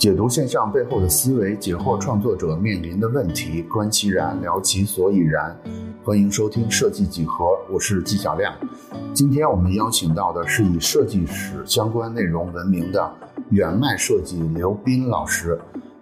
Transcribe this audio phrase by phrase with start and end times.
[0.00, 5.54] 解读现象背后的思维，解惑创作者面临的问题，观其然，聊其所以然。
[6.02, 8.50] 欢迎收听设计几何，我是纪晓亮。
[9.12, 13.12] 今天我们邀请到的是以设计史相关内容闻名的
[13.50, 15.60] 远迈设计刘斌老师。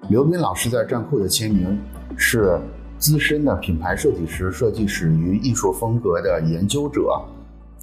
[0.09, 1.77] 刘斌老师在站酷的签名
[2.17, 2.57] 是
[3.01, 7.21] 资深的品牌设计师、设计史与艺术风格的研究者。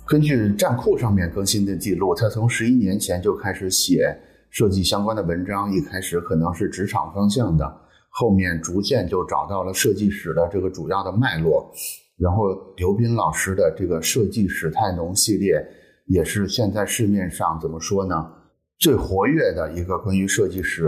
[0.05, 4.17] 根据站酷上面更新的记录，他从十一年前就开始写
[4.55, 5.69] 设计相关的文章。
[5.73, 11.69] 一开始可能是职场方向的，后面逐渐就找到了设计史的这个主要的脉络。
[12.17, 12.45] 然后
[12.77, 15.61] 刘斌老师的这个设计史太浓系列，
[16.05, 18.31] 也是现在市面上怎么说呢，
[18.79, 20.87] 最活跃的一个关于设计史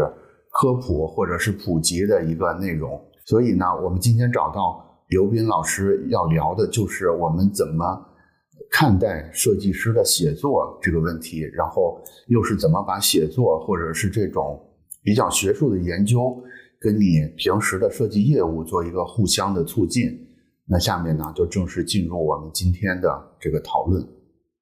[0.54, 2.98] 科普或者是普及的一个内容。
[3.26, 7.84] 所以呢，我们今天找到刘斌老师要聊的就是我们怎么
[8.70, 14.60] 看待设计师的写作这个问题，然后又是怎么把写作或者是这种
[15.04, 16.42] 比较学术的研究，
[16.80, 20.28] 跟你平时的设计业务做一个互相的促进。
[20.70, 23.10] 那下面呢，就正式进入我们今天的
[23.40, 24.06] 这个讨论。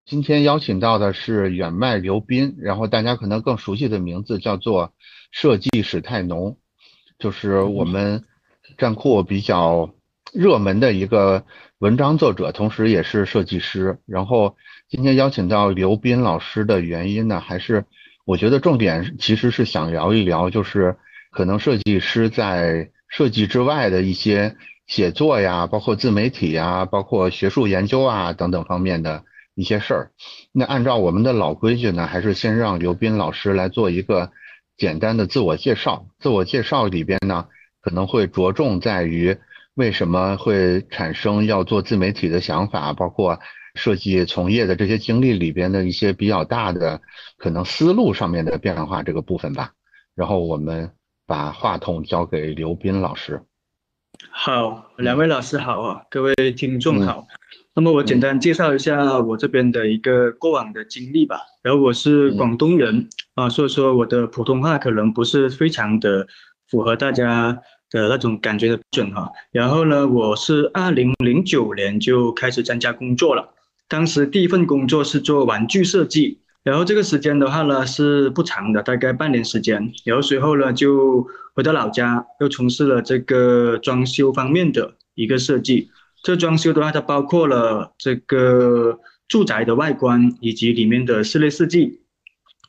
[0.06, 4.94] 今天邀请到的是远迈刘斌，然后大家可能更熟悉的名字叫做
[5.32, 6.58] 设计史太浓，
[7.18, 8.24] 就是我们
[8.78, 9.90] 站酷比较
[10.32, 11.44] 热门的一个
[11.86, 14.00] 文章作者，同时也是设计师。
[14.08, 14.58] 然后
[14.90, 17.86] 今天邀请到刘斌老师的原因呢，还是
[18.26, 20.98] 我觉得重点其实是想聊一聊，就是
[21.30, 24.56] 可能设计师在设计之外的一些。
[24.88, 30.12] 写作呀，包括自媒体呀，包括学术研究啊等等方面的一些事儿。
[30.52, 34.32] 那按照我们的老规矩呢，还是先让刘斌老师来做一个
[34.76, 36.08] 简单的自我介绍。
[36.20, 37.46] 自我介绍里边呢，
[37.82, 39.38] 可能会着重在于
[39.76, 43.40] 为什么会产生要做自媒体的想法，包括
[43.76, 47.02] 设计从业的这些经历里边的一些比较大的
[47.38, 49.72] 可能思路上面的变化这个部分吧。
[50.16, 50.92] 然后我们
[51.28, 53.42] 把话筒交给刘斌老师。
[54.30, 57.28] 好，两位老师好啊，各位听众好。
[57.74, 61.42] 那么我简单介绍一下我这边的一个过往的经历吧。
[61.62, 66.26] 然后我是广东人啊，所以说我的普通话可能不是非常的
[66.70, 67.62] 符合大家
[68.02, 69.32] 的那种感觉的准哈。
[69.52, 73.54] 然后呢，我是二零零九年就开始参加工作了，
[73.88, 76.40] 当时第一份工作是做玩具设计。
[76.64, 79.94] 然后这个时间的话呢是不长的，大概半年时间。
[80.04, 85.90] 然后随后呢就回到老家，又从事了这个装修方面的一个设计。
[86.24, 92.02] 这装修的话，它包括了这个住宅的外观以及里面的室内设计。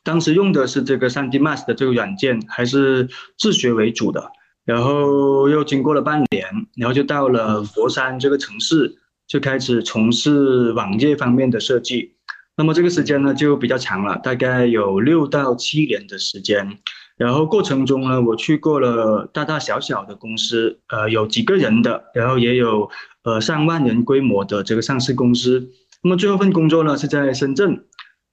[0.03, 4.31] 当时用的是这个 3D Max 的这个软件，还是自学为主的。
[4.67, 6.45] 然后又经过了半年，
[6.75, 8.93] 然后就到了佛山这个城市，
[9.25, 12.15] 就开始从事网页方面的设计。
[12.57, 16.79] 那么这个时间呢就比较长了，大概有六到七年的时间。
[17.15, 22.89] 然后过程中呢，我去过了大大小小的公司，呃，有几个人的，然后也有
[23.23, 25.71] 呃上万人规模的这个上市公司。
[26.03, 27.85] 那么最后份工作呢是在深圳，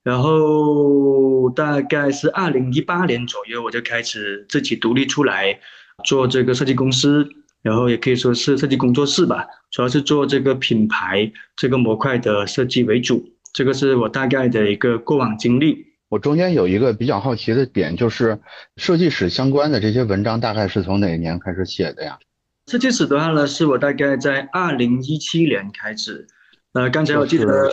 [0.02, 5.60] 然后大概是二零一八年左右，我就开始自己独立出来
[6.02, 7.28] 做这个设计公司，
[7.62, 13.24] 然后也可以说是设计工作室吧，主要是做这个品牌这个模块的设计为主。
[13.52, 15.86] 这个是我大概的一个过往经历。
[16.08, 18.38] 我中间有一个比较好奇的点，就是
[18.76, 22.18] 设计史相关的这些文章，大概是从哪一年开始写的呀？
[22.66, 26.26] 设计史的话呢，是我大概在二零一七年开始。
[26.72, 27.72] 呃，刚才我记得，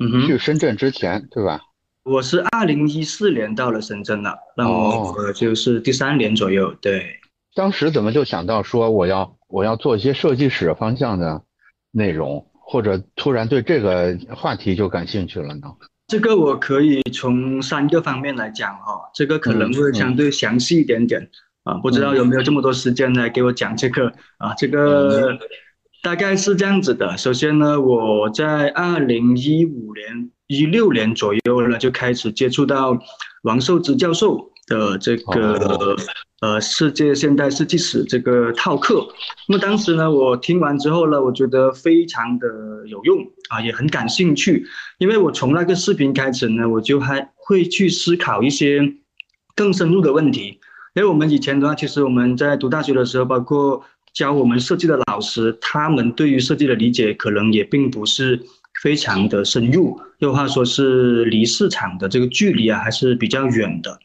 [0.00, 1.60] 嗯哼，去深圳之前，对吧？
[2.04, 6.74] 我是二零一四年到了深圳了，那么就是第三年左右。
[6.80, 7.04] 对，
[7.58, 11.42] 当时怎么就想到说我要我要做一些设计史方向的
[11.90, 12.46] 内容？
[12.52, 15.62] 或者突然对这个话题就感兴趣了呢？
[16.06, 21.28] 这个我可以从三个方面来讲哈，这个可能会相对详细一点点
[21.64, 24.06] 啊，不知道有没有这么多时间来给我讲这个
[24.38, 24.54] 啊？
[24.56, 25.36] 这个
[26.04, 27.16] 大概是这样子的。
[27.16, 32.96] 首先呢，我在二零一五年、一六年左右呢就开始接触到
[33.42, 35.96] 王寿之教授的这个。
[36.40, 39.04] 呃，世界现代设计史这个套课，
[39.48, 42.46] 那么当时呢，我听完之后呢，我觉得非常的
[42.86, 43.18] 有用
[43.48, 44.64] 啊，也很感兴趣。
[44.98, 48.80] 因为我从那个视频开始呢，我就还会去思考一些
[49.56, 50.60] 更深入的问题。
[50.94, 53.82] 因为我们以前的话，其实我们在读大学的时候，包括
[54.14, 58.40] 教我们设计的老师，他们对于设计的理解可能也并不是
[58.80, 63.98] 非常的深入，又话说是离市场的这个距离啊，还是比较远的。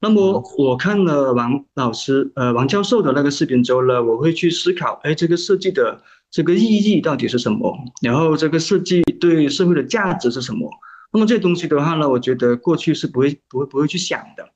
[0.00, 7.76] 那么我看了王老师，呃，王教授的那个视频之后呢，我会去思考，哎，这个设计的这个意义到底是什么？
[8.02, 10.70] 然后这个设计对社会的价值是什么？
[11.12, 14.48] 那么这东西的话呢，我觉得过去是不会、不会、不会去想的。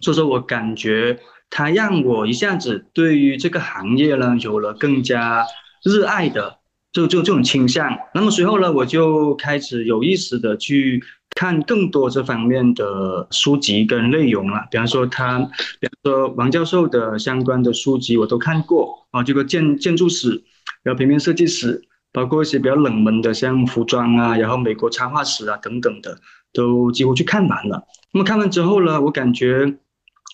[0.00, 1.18] 所以说我感觉
[1.50, 5.44] 它让我一下子对于这个行业呢有了更加
[5.84, 6.56] 热爱的
[6.90, 7.98] 就就这种倾向。
[8.14, 11.02] 那么随后呢，我就开始有意识的去
[11.40, 14.66] 看更多这方面的书籍跟内容了。
[14.70, 15.38] 比方说他，
[15.80, 20.44] 比方说王教授的相关的书籍我都看过啊，这个建建筑史，
[20.82, 21.82] 然后平面设计史。
[22.12, 26.18] 包括一些比较冷门的，像服装啊，然后美国插画史啊等等的，
[26.52, 27.84] 都几乎去看完了。
[28.12, 29.78] 那么看完之后呢，我感觉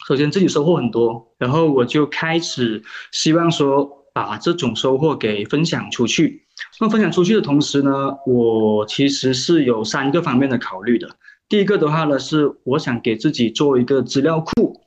[0.09, 2.82] 首先自己收获很多，然后我就开始
[3.12, 6.46] 希望说把这种收获给分享出去。
[6.81, 7.91] 那分享出去的同时呢，
[8.26, 11.08] 我其实是有三个方面的考虑的。
[11.49, 14.81] 第一个的话呢，是我想给自己做一个资料库。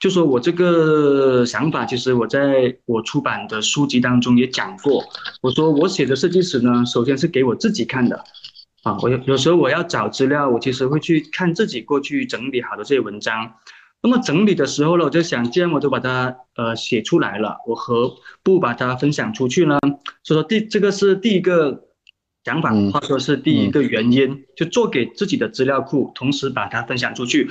[0.00, 5.02] 就说我这个想法，其实我在我出版的书籍当中也讲过。
[5.40, 8.22] 我说我写的设计史呢，首先是给我自己看的，
[8.82, 13.54] 啊，我有有时候我要找资料，我其实会去看自己过去整理好的这些文章。
[14.04, 19.78] 那么整理的时候呢，我就想，既然我都把它呃写出来了，我何不把它分享出去呢？
[20.22, 21.86] 所以说第这个是第一个
[22.44, 27.48] 想法，或者说是第一个原因，就做给自己的资料库，同时把它分享出去。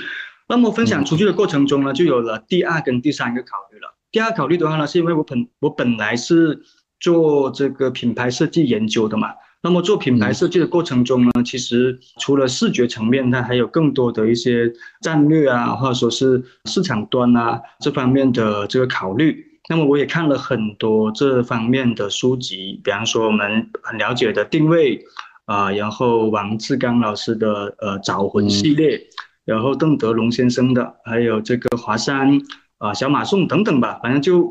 [0.48, 3.96] 那么分享出去的过程中呢，就有了第二跟第三个考虑了。
[4.12, 6.62] 第二考虑的话呢，是因为我本我本来是
[7.00, 9.30] 做这个品牌设计研究的嘛。
[9.64, 14.70] 那么做品牌设计的过程中呢，其实除了视觉层面，它还有更多的一些
[15.00, 19.42] 战略啊，或者说是市场端啊这方面的这个考虑。
[19.70, 25.02] 那么我也看了很多这方面的书籍，比方说我们很了解的定位
[25.46, 29.00] 啊，然后王志刚老师的呃找魂系列。
[29.46, 32.40] 然后邓德龙先生的，还有这个华山
[32.78, 34.46] 啊、小马送等等吧，反正就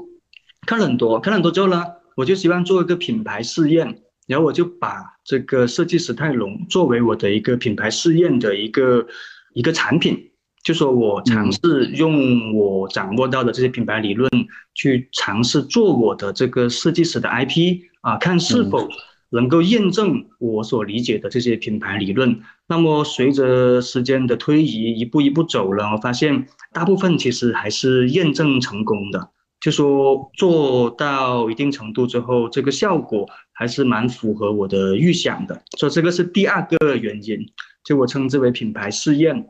[0.68, 1.84] 看了很多，看了很多之后呢，
[2.16, 9.06] 我就希望做一个品牌试验，然后我就把这个设计史泰龙作为我的一个品牌试验的一个
[9.54, 10.18] 一个产品，
[10.64, 14.30] 就说我尝试用我掌握到的这些品牌理论
[14.74, 18.88] 去尝试做我的这个设计师的 IP 啊，看是否。
[19.36, 29.32] 能够验证我所理解的这些品牌理论，那么随着时间的推移，一步一步走了，我发现大部分其实还是验证成功的，
[29.64, 37.40] 就说做到一定程度之后，这个效果还是蛮符合我的预想的，所以这个是第二个原因，
[37.86, 39.48] 就我称之为品牌试验。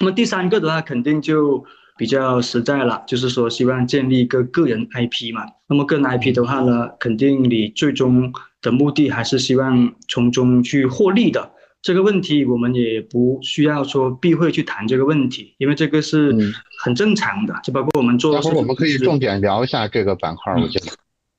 [0.00, 1.64] 那么第三个的话，肯定就。
[1.98, 5.42] 比较实在了，就是说希望建立一个个人 IP 嘛。
[5.68, 11.50] 那么个人 IP 的话呢，肯定你最终的目的还是希望从中去获利的。
[11.82, 16.36] 这个问题我们也不需要说避讳去谈这个问题，因为这个是
[16.82, 17.54] 很正常的。
[17.62, 20.92] 就包括我们做，待会儿我们可以重点聊一下这个板块，我觉得，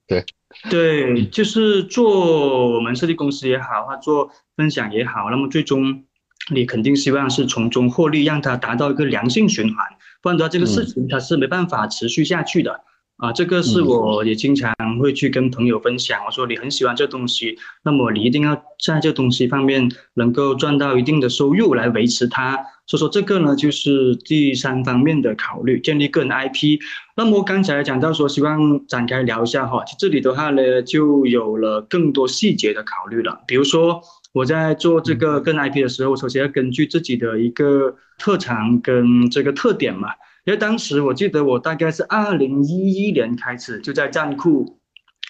[0.08, 0.26] 对，
[0.70, 6.04] 对，就是做我们设计公司也好，或做分享也好，那么最终
[6.52, 9.86] 你肯定希望是从中获利，让它达到一个良性循环。
[10.24, 12.82] 不然的话，这个事情它是没办法持续下去的
[13.22, 13.32] 啊！
[13.32, 16.20] 这个是我也经常会去跟朋友分享。
[16.26, 22.58] 我说你很喜欢这东西，那么你一定要在这东西方面能够赚到一定的收入来维持它。
[22.88, 26.80] 所以说这个呢，就是第三方面的考虑，建立个人 IP。
[27.16, 34.02] 那么刚才讲到说，希望展开聊一下哈，这里的话呢，就有了更多细节的考虑了，比如说。
[34.34, 40.08] 我在做这个个人 IP 的时候，首先要根据自己的一个特长跟这个特点嘛。
[40.46, 44.80] 因为当时我记得我大概是二零一一年开始就在站酷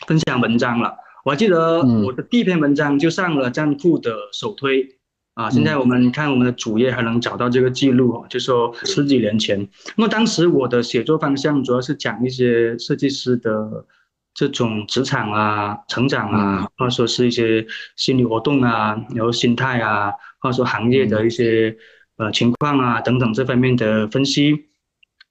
[0.07, 0.95] 分享文章了。
[1.24, 4.88] 我还记得我的第一篇文章就上了站酷的首推
[5.33, 5.50] 啊。
[5.50, 9.67] 现在我们看我们的主页还能找到这个记录，就说十几年前。
[9.95, 13.85] 那么当时我的写作方向主要是讲一些设计师的。
[14.33, 20.09] 这种职场啊、成长啊，或者说是一些心理活动啊，然后心态啊，
[20.39, 21.75] 或者说行业的一些
[22.15, 24.70] 呃情况啊等等这方面的分析。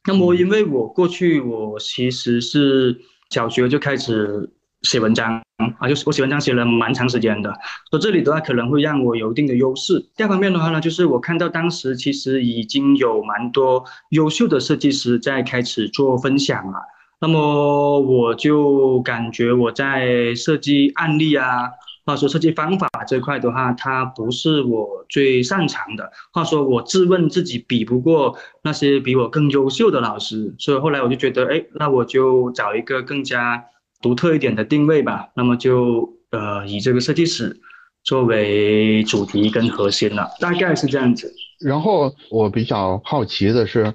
[0.07, 4.51] 那么，因为我过去我其实是小学就开始
[4.83, 5.43] 写文章
[5.79, 7.53] 啊，就是我写文章写了蛮长时间的，
[7.91, 10.01] 所以这里的话可能会让我有一定的优势。
[10.17, 16.79] 第二方面的话呢，就是我看到当时其实已经有蛮多优秀的设计师在开始做分享了。
[17.21, 21.69] 那么我就感觉我在设计案例啊，
[22.11, 26.11] 话说设计方法这块的话，它不是我最擅长的。
[26.33, 33.65] 话说我自问自己比不过那些比我更优秀的老师，所以后来我就觉得，哎，那我就找一个更加
[34.03, 35.29] 独特一点的定位吧。
[35.37, 37.61] 那么就呃以这个设计史
[38.03, 41.33] 作为主题跟核心了，大概是这样子。
[41.61, 43.95] 然后我比较好奇的是。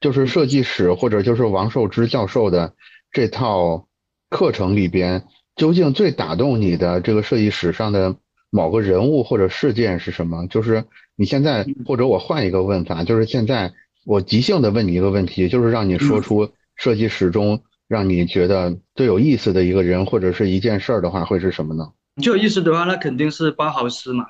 [0.00, 2.74] 就是设计史，或者就是王寿之教授的
[3.10, 3.86] 这套
[4.28, 5.24] 课程里边，
[5.56, 8.16] 究竟最打动你的这个设计史上的
[8.50, 10.46] 某个人物或者事件是什么？
[10.48, 10.84] 就是
[11.16, 13.72] 你现在，或者我换一个问法，就是现在
[14.04, 21.92] 我即兴的问你一个问题，就是让你说出设计史中让你觉得最有意思的一个人或者是一件事儿的话，会是什么呢？
[22.22, 24.24] 最有意思的话，那肯定是包豪斯嘛，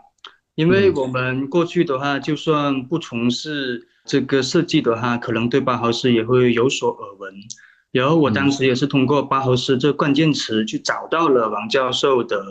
[0.55, 7.33] 因为我们过去的话，就算不从事这个设计的话，可能对包豪斯也会有所耳闻。
[7.95, 12.45] 然后我当时也是通过巴豪斯这关键词去找到了王教授的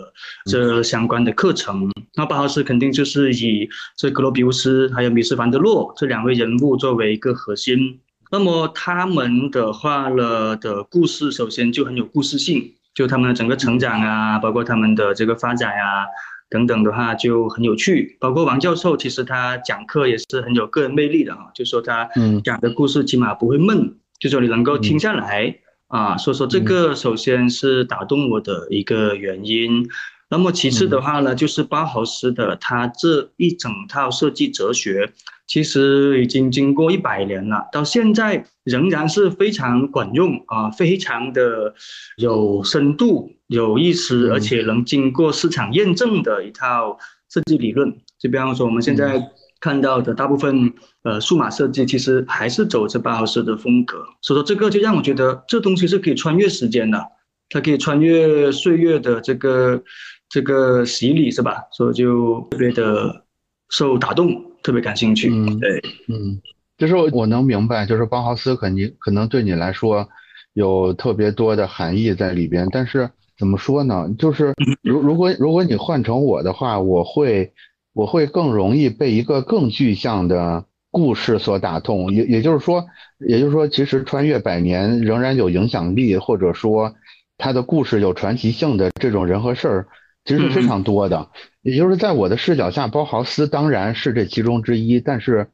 [0.46, 1.92] 这相关的课程。
[2.16, 8.00] 那巴豪斯肯定就是以这格罗比乌斯还有米斯凡德洛这两位人物作为一个核心。
[8.32, 16.06] 那么他们的话了的故事，首先就很有故事性，就他们的整个成长啊，包括他们的这个发展啊
[16.50, 18.16] 等等的话就很有趣。
[18.22, 22.10] 包括王教授其实他讲课也是很有个人魅力的哈，就说他
[22.46, 23.94] 讲的故事起码不会闷。
[24.24, 25.54] 就说你能够听下来
[25.88, 29.86] 啊，所以说这个首先是打动我的一个原因。
[30.30, 35.12] 那么其次的话呢，就是包豪斯的他这一整套设计哲学，
[35.46, 41.76] 其实已经经过一百年了，到现在仍然是非常管用啊，非常的
[42.16, 46.98] 有深度、有意思，而且能经过市场验证的一套
[47.30, 47.94] 设计理论。
[48.18, 49.22] 就比方说我们现在。
[49.64, 57.02] 看到的大部分呃数码设计其实还是走着包豪斯的风格，所以说这个就让我觉得这东西是可以穿越时间的，
[57.48, 59.82] 它可以穿越岁月的这个
[60.28, 61.64] 这个洗礼是吧？
[61.72, 63.24] 所以就特别的
[63.70, 65.30] 受打动，特别感兴趣。
[65.30, 66.42] 嗯，对，嗯，
[66.78, 70.06] 就是我我能明白，就是包豪斯肯定可能对你来说
[70.52, 74.10] 有特别多的含义在里边，但是怎么说呢？
[74.20, 77.54] 就是如如果如果你换成我的话，我会。
[77.94, 82.86] 我会更容易被一个更具象的故事所打动，也也就是说，
[83.20, 86.96] 也就是说，其实穿越百年仍然有影响力，或者说
[87.38, 89.88] 他的故事有传奇性的这种人和事儿，
[90.26, 91.30] 其实是非常多的。
[91.62, 95.48] 也就是在我的视角下，包豪斯当然是这其中之一，但是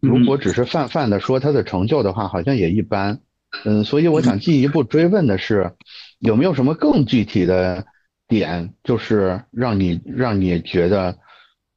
[0.00, 3.20] 如果只是泛泛的说他的成就的话，好像也一般。
[3.64, 5.72] 嗯，所以我想进一步追问的是，
[6.18, 7.86] 有没有什么更具体的
[8.28, 11.16] 点，就是让你让你觉得。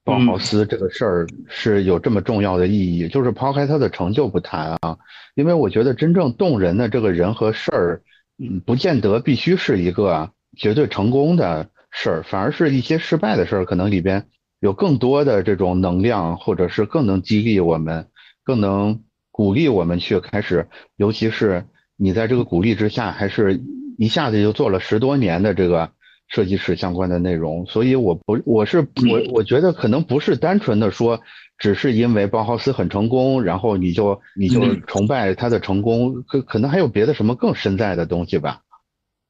[0.10, 4.98] 包豪斯这个事儿是有这么重要的意义，就是抛开他的成就不谈啊，
[5.36, 8.02] 因为我觉得真正动人的这个人和事儿，
[8.40, 14.26] 嗯，不见得必须是一个绝对成功的事儿，反而是一些失败的事儿，可能里边
[14.60, 18.08] 有更多的这种能量，或者是更能激励我们，
[18.44, 23.62] 更能鼓励我们去开始，尤其是你在这个鼓励之下，还是
[23.98, 25.92] 一下子就做了十多年的这个。
[26.30, 31.20] 设计师相关的内容，所以我不，我是我，我觉得可能不是单纯的说，
[31.58, 38.62] 只是因为包豪斯很成功，然后你就你就崇拜他的成功，可可能还有别的什么更深在的东西吧？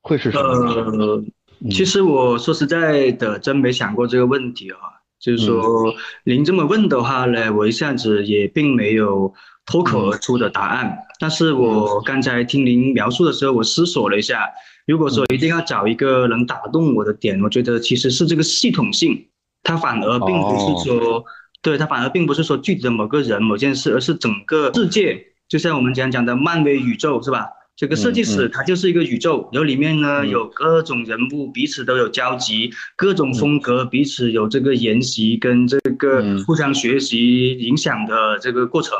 [0.01, 0.49] 会是什么？
[0.49, 1.23] 呃，
[1.71, 4.77] 其实我说实在的，真没想过这个问题啊。
[5.21, 5.93] 就是说，
[6.25, 9.33] 您这么问的话呢，我一下子也并没有
[9.65, 10.97] 脱口而出的答案。
[11.19, 14.49] 但是我刚才听您描述的时候，我思索了一下。
[14.89, 19.23] 如果说一定要找一个能打动我的点，我觉得其实是这个系统性，
[19.61, 21.23] 它反而并不是说，
[21.61, 25.23] 对它反而并不是说具体的某个人、某件事，而是整个世界。
[25.47, 27.45] 就像我们讲讲的漫威宇宙，是吧？
[27.75, 38.97] 这个设计史它就是一个宇宙，然后里面呢有各种人物彼此都有交集，各种风格彼此有这个研习跟这个互相学习影响的这个过程。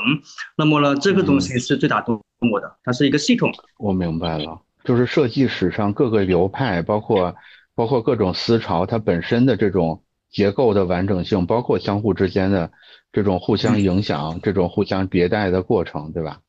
[0.55, 3.51] 那么呢，这个东西是最打动我的，它是一个系统。
[3.79, 4.61] 我明白了。
[4.83, 7.35] 就是设计史上各个流派，包括
[7.75, 12.71] 包括各种思潮，它本身的这种结构的完整性，包括相互之间的
[13.11, 16.39] 这种互相影响、这种互相迭代的过程，对吧？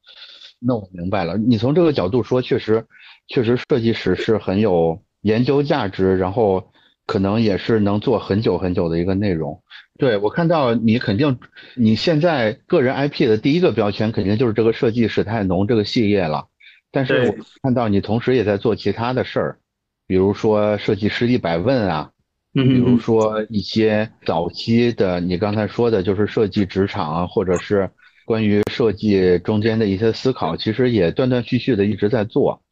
[0.60, 1.38] 那我明白了。
[1.38, 2.86] 你从这个角度说，确实，
[3.28, 6.70] 确实设计史是很有研究价值，然后
[7.06, 9.62] 可能也是能做很久很久的一个内容。
[9.98, 11.38] 对我看到你肯定，
[11.76, 16.49] 你现在个人 IP 的第一个标签肯定就是这个设计史太浓这个系列了。
[16.92, 19.58] 但是我看到你同时也在做其他的事儿，
[20.06, 22.10] 比如说设计师一百问啊，
[22.54, 27.90] 嗯，比如说一些早期的你刚才说的，就是设计职场啊，或者是
[28.26, 32.62] 关于设计中间的一些思考，其实也断断续续的一直在做。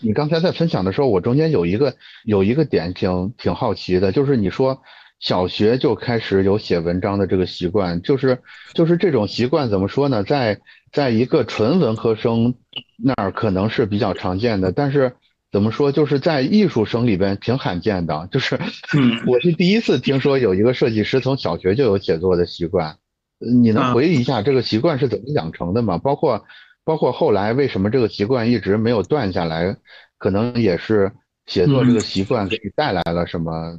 [0.00, 4.80] 你刚才在分享的时候，我中间有一个有一个点挺挺好奇的，就是你说
[5.20, 8.40] 小学就开始有写文章的这个习惯，就是
[8.74, 10.22] 就是这种习惯怎么说呢？
[10.22, 10.60] 在
[10.92, 12.54] 在一个纯文科生
[12.96, 15.16] 那儿可能是比较常见的，但是
[15.50, 18.28] 怎么说，就是在艺术生里边挺罕见的。
[18.30, 18.58] 就是
[19.26, 22.96] 我是第一次听说有一个设计师从小学就有写作的习惯。
[23.38, 25.98] 你能回忆一下这个习惯是怎么养成的吗？
[25.98, 26.44] 包括
[26.84, 29.76] 包括后来为什么这个习惯一直没有断下来？
[30.16, 31.12] 可能也是
[31.46, 33.78] 写作这个习惯给你带来了什么？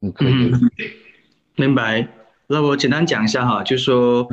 [0.00, 0.52] 你可以
[1.56, 2.08] 明白。
[2.46, 4.28] 那我简单讲一下哈，就说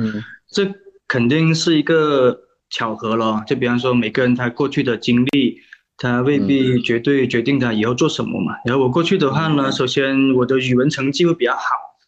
[0.50, 0.72] 这。
[1.08, 2.36] 肯定是一个
[2.68, 3.44] 巧合了。
[3.46, 5.60] 就比方说，每个人他过去的经历，
[5.96, 8.54] 他未必绝对决定他以后做什么嘛。
[8.64, 11.60] 然后我过去的话呢，首先我的语文成绩会比较好，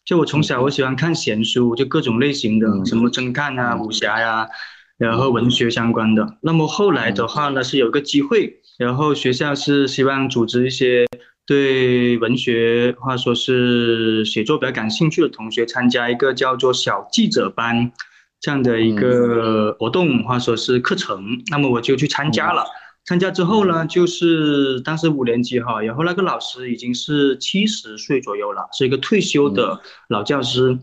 [0.03, 4.49] 就我从小我喜欢看闲书，就各种类型的，什么侦探啊、武侠呀，
[4.97, 6.37] 然后文学相关的。
[6.41, 11.05] 那么后来的话呢，是有个机会，然后学校是希望组织一些。
[11.49, 17.91] 对文学，或者说是写作比较感兴趣的同学，参加一个叫做小记者班
[18.39, 22.63] 这样的一个活动，或者说是课程，那么我就去参加了。
[23.03, 30.77] 参加之后呢，就是当时五年级哈，然后那个老师已经是七十岁左右了，是一个退休的老教师。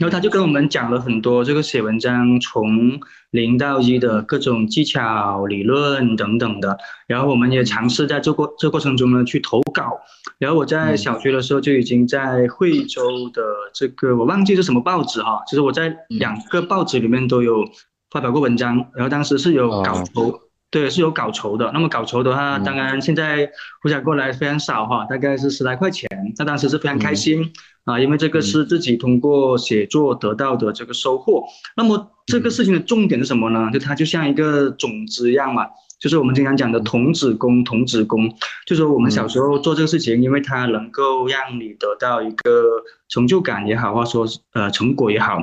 [0.00, 2.98] 然后他就跟我们讲了很多这个写文章从
[3.30, 6.78] 零到一的各种技巧、理论等等的。
[7.06, 10.00] 然后我们也尝试在这过这过程中呢去投稿。
[10.38, 13.42] 然后我在小学的时候就已经在惠州的
[13.74, 17.62] 这个我忘记是什么报纸哈，就是我在两个报纸里面都有
[18.10, 18.78] 发表过文章。
[18.94, 21.70] 然后当时是有稿酬，对，是有稿酬的。
[21.72, 23.50] 那么稿酬的话，当然现在
[23.82, 26.08] 回想过来非常少哈，大概是十来块钱。
[26.38, 27.52] 那当时是非常开心。
[27.84, 31.42] 啊，因为这个是自己通过写作得到的这个收获。
[31.74, 33.70] 那么这个事情的重点是什么呢？
[33.72, 35.66] 就它就像一个种子一样嘛，
[35.98, 38.30] 就是我们经常讲的童子功，童子功，
[38.66, 45.38] 就说我们小时候做这个事情，因为它能够让你得到一个成就感也好，或者说呃成果也好，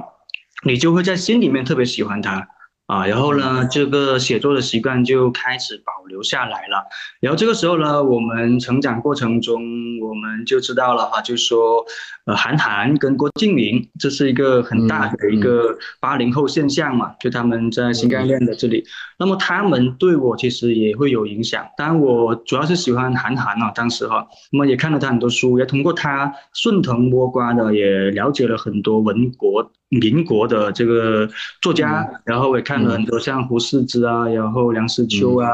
[0.64, 2.48] 你就会在心里面特别喜欢它。
[2.88, 6.86] 啊，然后呢，这个写作的习惯就开始保留下来了。
[7.20, 9.62] 然后这个时候呢，我们成长过程中，
[10.00, 11.86] 我们就知道了哈，就说，
[12.26, 18.86] 呃，韩寒跟郭敬明，这是一个很大的一个八零后现象嘛，就他们在新概念的这里。
[19.20, 21.68] 那么他们对我其实也会有影响。
[21.78, 29.74] 当然，我主要是喜欢韩寒啊，当时哈，那么也看了他很多书，也通过他顺藤摸瓜的，也了解了很多文国。
[29.90, 31.30] 民国的这个
[31.62, 35.50] 作家，然后也看了很多像胡适之啊，然后梁实秋啊、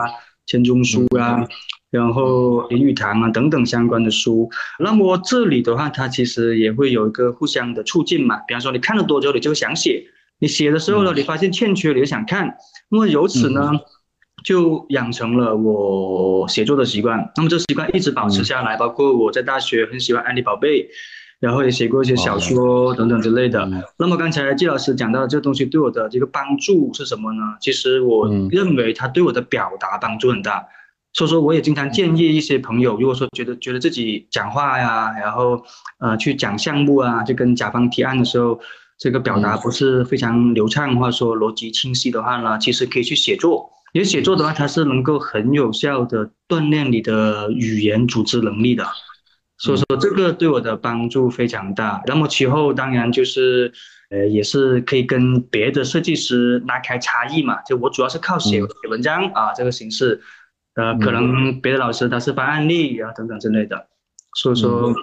[0.47, 1.45] 钱钟书啊，
[1.91, 4.49] 然后林语堂啊等等相关的书。
[4.79, 8.37] 那么这里的话，它其实也会有一个互相的促进嘛。
[8.47, 10.03] 比方说，你看了多之后，你就想写；
[10.39, 12.57] 你写的时候呢，你发现欠缺，你就想看。
[12.89, 13.71] 那么由此呢，
[14.43, 17.31] 就养成了我写作的习惯。
[17.37, 20.81] 那么这习惯一直保持下来，包括我在大学很喜欢《安妮宝贝》。
[21.43, 23.69] 然后也写过一些小说等等之类的。
[23.97, 27.41] 那么刚才季老师讲到这个东西对我的这个帮助是什么呢？
[27.59, 30.65] 其实我认为它对我的表达帮助很大。
[31.11, 35.61] 所以说我也经常建议一些朋友，如果说觉得觉得自己讲话呀，然后
[35.99, 38.57] 呃去讲项目啊，就跟甲方提案的时候，
[38.97, 43.69] 这个表达不是非常流畅，或者说逻辑清晰的话呢，其实可以去写作。
[43.91, 48.87] 因为写作的话，它是能够很有效的锻炼你的语言组织能力的。
[49.63, 52.03] 所以说这个对我的帮助非常大。
[52.05, 53.71] 那么其后当然就是，
[54.09, 57.61] 呃，也是可以跟别的设计师拉开差异嘛。
[57.61, 60.19] 就我主要是靠写写文章啊这个形式，
[60.75, 63.87] 呃，可能别的老师他是发案例啊等等之类的。
[64.35, 64.93] 所以说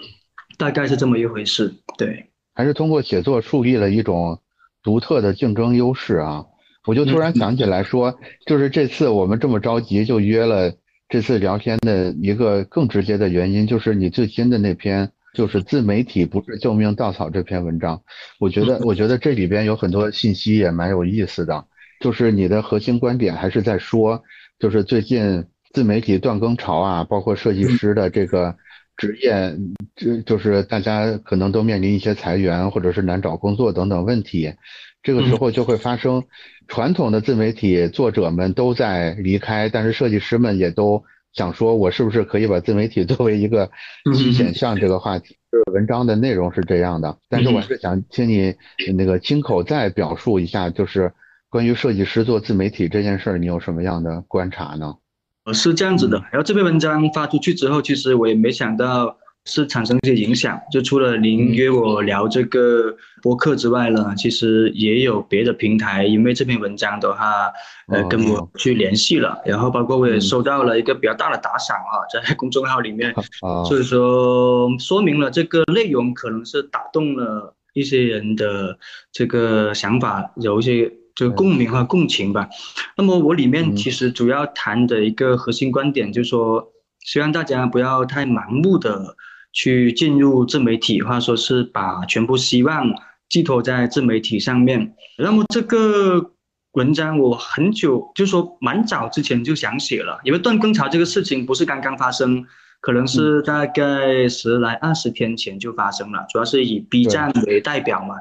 [0.59, 1.73] 大概是这么一回事。
[1.97, 4.39] 对，还是通过写作树立了一种
[4.83, 6.45] 独特的竞争优势啊。
[6.87, 8.15] 我就突然想起来说，
[8.47, 10.71] 就是这次我们这么着急就约了。
[11.11, 18.01] 这次聊天的一个更直接的原因，就是你最新的那篇，就是自媒体不是救命稻草这篇文章。
[18.39, 21.67] 我觉得，我觉得这里边有很多信息也蛮有意思的。
[21.99, 24.23] 就是你的核心观点还是在说，
[24.61, 28.57] 就是最近自媒体断更潮啊，包括设计师的这个
[28.97, 29.53] 职业，
[29.97, 34.55] 这就是大家可能都面临一些裁员或者是难找工作等等问题。
[35.03, 36.23] 这个时候就会发生，
[36.69, 43.71] 传统的自媒体作者们都在离开，但是设计师们也都想说，我是不是可以把自媒体作为一个
[44.15, 44.77] 新选项？
[44.77, 48.55] 这个话题，就是文章的内容是这样的，但是我是想请你
[48.95, 51.13] 那个亲口再表述一下，就是
[51.49, 54.97] 关于设计师做自媒体这件事儿，你有什么样的观察呢？
[55.45, 59.17] 呃，是这样子的，然后这篇文章发出去之后，其实我也没想到。
[59.47, 67.51] 是产生一些影响，就除了您约我聊这个播客之外呢，其实也有别的平台，因为这篇文章的话，
[67.89, 73.15] 呃，跟我去联系了，然后包括我也收到了一个比较大的打赏啊，在公众号里面，
[73.67, 78.79] 所以说说明了这个内容可能是打动了一些人的
[79.11, 82.49] 这个想法，有一些就共鸣和共情吧。
[82.95, 89.17] 那么我里面其实主要谈的一个核心观点就是说，希望大家不要太盲目的。
[89.53, 92.87] 去进入自媒体，或者说是把全部希望
[93.29, 94.95] 寄托在自媒体上面。
[95.19, 96.33] 那么这个
[96.73, 102.45] 文章我很久，就说蛮早之前就想写了，因为断更潮这个事情不是刚刚发生，
[102.81, 108.15] 可能是大概十来二十天前就发生了，主要是以 B 站为代表嘛。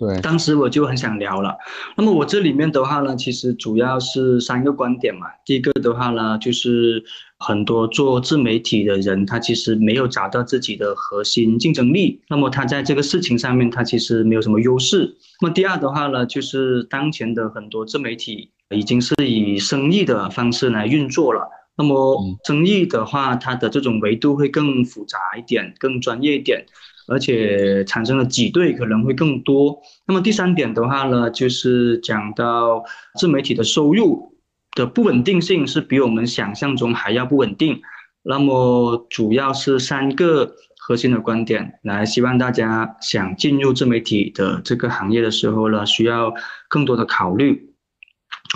[0.00, 1.58] 对，当时我就很想聊了。
[1.94, 5.26] 那么我这里面的话呢，其实主要是三个观点嘛。
[5.44, 7.04] 第一个的话呢，就是
[7.36, 15.14] 很多做自媒体的人，他其实没有找到自己的核心竞争力，那么他在这个事情上面，他其实没有什么优势。
[15.42, 21.46] 那么第二的话呢，就是当前的很多自媒体已经是以生意的方式来运作了。
[21.76, 26.64] 那么生意的话，它的这种维度会更复杂一点，更专业一点。
[27.10, 29.78] 而且产生的挤兑可能会更多。
[30.06, 32.84] 那么第三点的话呢，就是讲到
[33.18, 34.36] 自媒体的收入
[34.74, 37.82] 的不稳定性是比我们想象中还要不稳定。
[38.22, 46.32] 那么主要是三个核心的观点，来希望大家想进入自媒体的这个行业的时候呢，需要
[46.68, 47.74] 更多的考虑。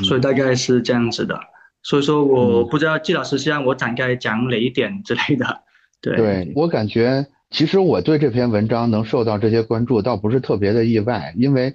[0.05, 1.39] 所以大概是这样子的。
[1.83, 5.63] 所以说，我不知道季老师希望我展开讲哪一点之类的。
[6.01, 7.27] 对，对我感觉。
[7.55, 11.73] 其实我对这篇文章能受到这些关注，倒不是特别的意外，因为，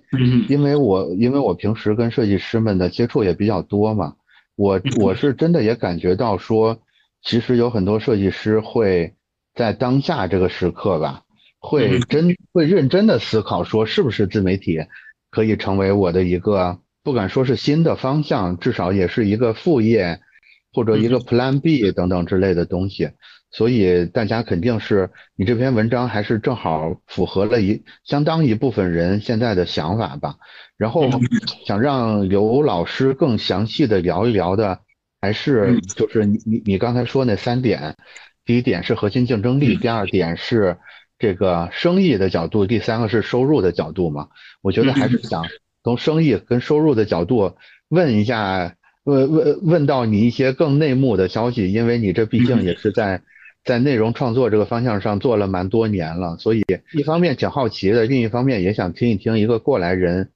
[0.50, 4.15] 因为我因为我平时跟设计师们的接触也比较多嘛，
[4.58, 6.82] 我我是真的也感觉到说，
[7.24, 9.13] 其实有很多设计师会
[9.56, 11.24] 在当下这个时刻吧，
[11.60, 14.82] 会真会认真的思考说，是不是自媒体
[15.32, 20.20] 可以成为我的一个，不敢说是新的方向，至少也是一个副业，
[20.74, 23.12] 或者一个 Plan B 等等之类的东西。
[23.52, 30.36] 所以大家肯定是你这篇文章还是正好符合了一相当一部分人现在的想法吧。
[30.78, 31.10] 然后
[31.66, 34.82] 想让刘老师更详细的聊一聊的，
[35.20, 37.96] 还是就是你你你刚才说那三点，
[38.46, 40.78] 第一点是核心竞争力，第二点是
[41.18, 44.28] 这个生意的角度，第三个是收入的角度嘛。
[44.62, 45.44] 我觉得还是想
[45.84, 47.56] 从生意跟收入的角度
[47.90, 53.24] 问一下，问问问到你一些更内幕的消息，因为你这毕竟也是在。
[53.65, 60.32] 在内容创作这个方向上做了蛮多年了，所以一方面挺好奇的，另一方面也想听一听一个过来人，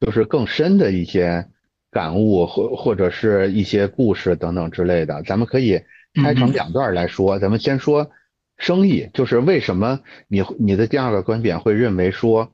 [0.00, 1.46] 就是更深的一些
[1.90, 5.22] 感悟或或者是一些故事等等之类的。
[5.22, 5.80] 咱们可以
[6.14, 8.10] 拆成两段来说，咱们先说
[8.58, 12.52] 生意，就是为什么你你的第二个观点会认为说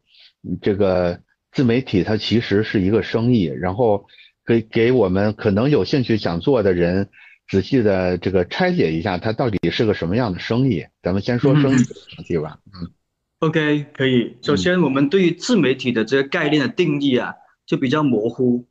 [0.63, 1.21] 这个
[1.53, 4.07] 自媒体它其实是一个生意，然后
[4.47, 7.09] 给给我们可能有兴趣想做的人。
[7.49, 10.85] 仔细的这个拆解一下，它到底是个什么样的生意？
[11.03, 11.77] 咱们先说生意
[12.17, 12.59] 问题吧。
[12.67, 12.91] 嗯
[13.41, 14.37] ，OK，可以。
[14.43, 17.35] 首先，我们对于自媒体的这个概念的定义啊，
[17.67, 18.67] 就比较模糊。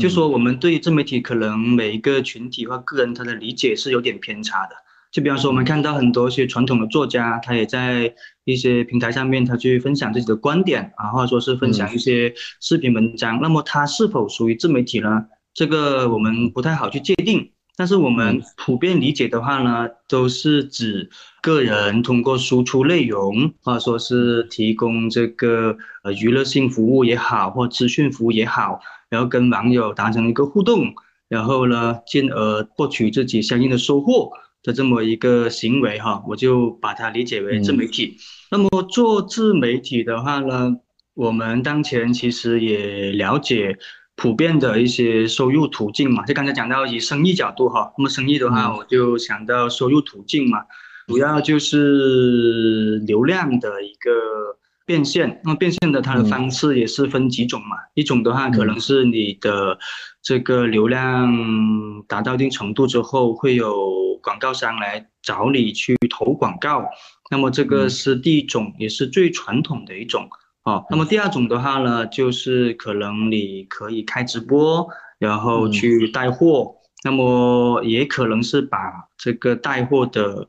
[0.00, 4.74] 就说我们对自媒体可能每一个群体或个人他的理解是有点偏差的。
[5.12, 8.12] 就比方说，我们看到很多一些传统的作家，他也在
[8.44, 13.38] 一些平台上面，他去分享自己的观点啊，或者说是分享一些视频文章。
[13.40, 15.26] 那么，他是否属于自媒体呢？
[15.52, 17.52] 这个我们不太好去界定。
[17.76, 21.10] 但是我们普遍理解的话呢，都是指
[21.42, 30.94] 个人通过输出内容，或者说是提供这个呃娱乐性服务也好，或资讯服务也好，然后跟网友达成一个互动，
[31.28, 34.30] 然后呢，进而获取自己相应的收获
[34.62, 38.18] 的这么一个行为哈，我就把它理解为自媒体。
[38.52, 40.76] 那么做自媒体的话呢，
[41.14, 43.76] 我们当前其实也了解。
[44.16, 50.60] 普遍的一些收入途径嘛，就刚才讲到以生意角度哈，那么生意的话，我就想到收入途径嘛，
[51.08, 54.10] 主要就是流量的一个
[54.86, 55.40] 变现。
[55.44, 59.78] 那么变现的它的方式也是分几种嘛，一种的话可能是你的
[60.22, 61.28] 这个流量
[62.06, 66.86] 达到一定程度之后，会有广告商来找你去投广告，
[67.30, 70.28] 那么这个是第一种，也是最传统的一种。
[70.66, 78.78] 好，那么第二种的话呢，就是可能你可以开直播，然后去带货，那么也可能是把
[79.18, 80.48] 这个带货的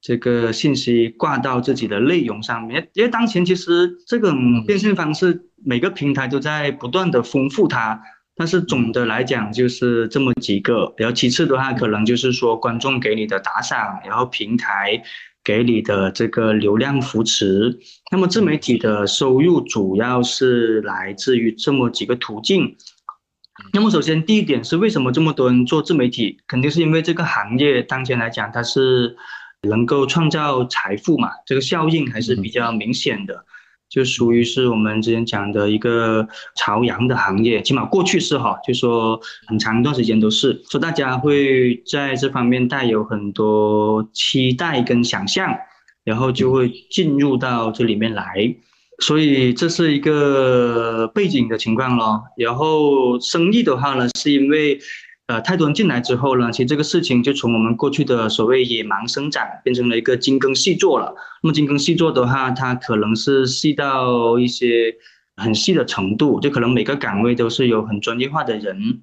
[0.00, 2.88] 这个信息挂到自己的内容上面。
[2.92, 8.00] 因为当前其实这种变现方式，每个平台都在不断的丰富它，
[8.36, 10.94] 但是总的来讲就是这么几个。
[10.96, 15.02] 然后其次的话，可能就是说观众给你的打赏，然后平台。
[15.46, 17.78] 给你的这个流量扶持，
[18.10, 22.76] 那么自媒体的收入主要是来自于这么几个途径。
[23.72, 29.16] 那么首先第一点是为什么这么多人做自媒体，肯定是因为这个行业当前来讲它是
[29.62, 33.46] 能够创造财富嘛，这个效应还是比较明显的。
[33.96, 45.50] 就属于是我们之前讲的一个朝阳的行业，起码过去是哈，就说很长一段时间都是说大家会在这方面带有很多期待跟想象，
[46.04, 48.54] 然后就会进入到这里面来，
[48.98, 52.22] 所以这是一个背景的情况咯。
[52.36, 54.78] 然后生意的话呢，是因为。
[55.26, 61.14] 呃，太多人进来之后呢，其实这个事情就从我们过去的所谓野蛮生长，变成了一个精耕细作了。
[61.42, 64.94] 那么精耕细作的话，它可能是细到一些
[65.36, 69.02] 很细的程度，就可能每个岗位都是有很专业化的人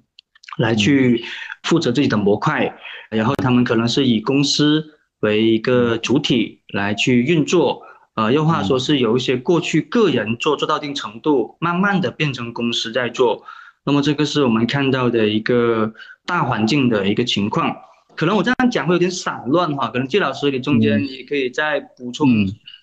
[0.56, 1.22] 来去
[1.62, 2.74] 负责自己的模块，
[3.10, 4.82] 然后他们可能是以公司
[5.20, 7.82] 为一个主体来去运作，
[8.14, 13.44] 呃，又话说是有一些过去个人做做到一定程度，慢慢的变成公司在做，
[13.84, 15.92] 那么这个是我们看到的一个
[16.26, 17.76] 大环境的一个情况。
[18.16, 22.28] 可能我这样讲会有点散乱哈，可能季老师你中间你可以再补充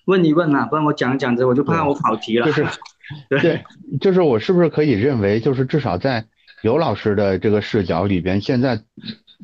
[0.05, 2.45] 问一问啊，不然我讲着讲着我就怕我跑题了。
[2.47, 2.65] 就是，
[3.29, 3.63] 对，
[4.01, 6.25] 就是我是不是可以认为，就是至少在
[6.61, 8.81] 刘老师的这个视角里边，现在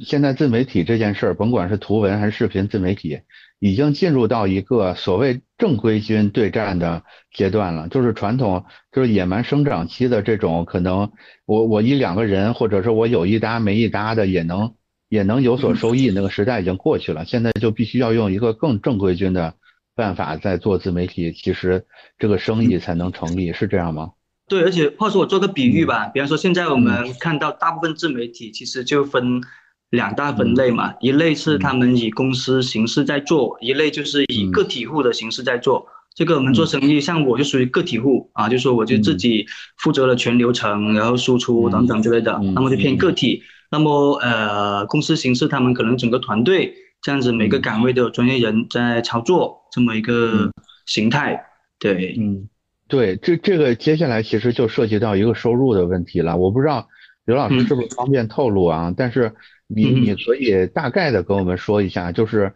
[0.04, 3.18] 现在自媒体这件事儿，甭管是图文还是视频自媒体，
[3.60, 7.88] 已经进入到一个所谓正规军对战的阶段了。
[7.90, 11.12] 就是传统就是野蛮生长期的这种可能，
[11.46, 14.74] 我我一两个人，或者说我有一搭没一搭的也能。
[15.10, 19.54] 也能有所收益，那个时代已经过去了，现在就必须要用一个更正规军的
[19.96, 21.86] 办法在做自媒体，其实
[22.20, 24.12] 这个生意才能成立，是这样吗？
[24.50, 29.42] 对，而且或者说我做个比喻吧，比方说现在我们看到大部分自媒体其实就分
[29.90, 35.88] 两大分类嘛，一类是他们以公司形式在做，一类就是以个体户的形式在做。
[36.16, 39.46] 这个我们做生意，像我就属于个体户啊，就说我就自己
[39.78, 43.44] 负责了全流程，然后输出等等之类的，那么就偏个体。
[43.70, 50.50] 那么，呃，公司形式，他们可能整个团队这样子，每个岗位都有专业人在操作，这么一个
[50.86, 51.46] 形态。
[51.78, 52.48] 对，嗯，
[52.88, 56.36] 对，这这个接下来其实就涉及到一个收入的问题了。
[56.38, 56.88] 我不知道
[57.26, 58.92] 刘老师是不是方便透露啊？
[58.96, 59.36] 但是
[59.68, 62.54] 你你可以大概的跟我们说一下，就是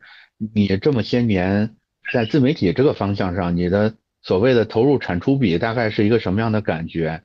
[0.54, 1.76] 你这么些年
[2.12, 7.21] 在自媒体这个方向上，你的所谓的投入产出比大概是一个什么样的感觉？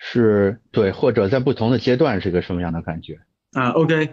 [0.00, 3.18] 是对，或者在不同的阶段是一个什么样的感觉
[3.52, 4.08] 啊？OK，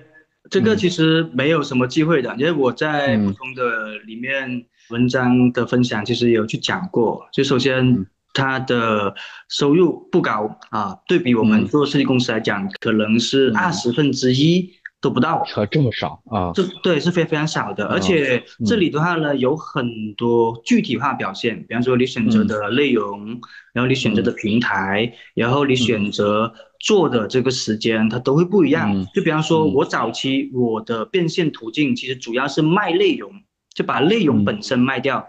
[0.49, 7.27] 这个其实没有什么机会的，因为我在不同的里面文章的分享，其实有去讲过。
[7.31, 9.13] 就首先，它的
[9.47, 14.73] 收入不高啊，对比我们做设计公司来讲，可能是二十分之一。
[15.01, 16.51] 都不到，车这么少啊？
[16.55, 23.39] 这对是非非常少的，而且这里的话呢，有很多具体化表现，比方说你选择的内容，
[23.73, 29.05] 然后你选择的平台，然后你选择做的这个时间，它都会不一样。
[29.13, 33.31] 就比方说，我早期我的变现途径其实主要是卖内容，
[33.75, 35.23] 就把内容本身卖掉。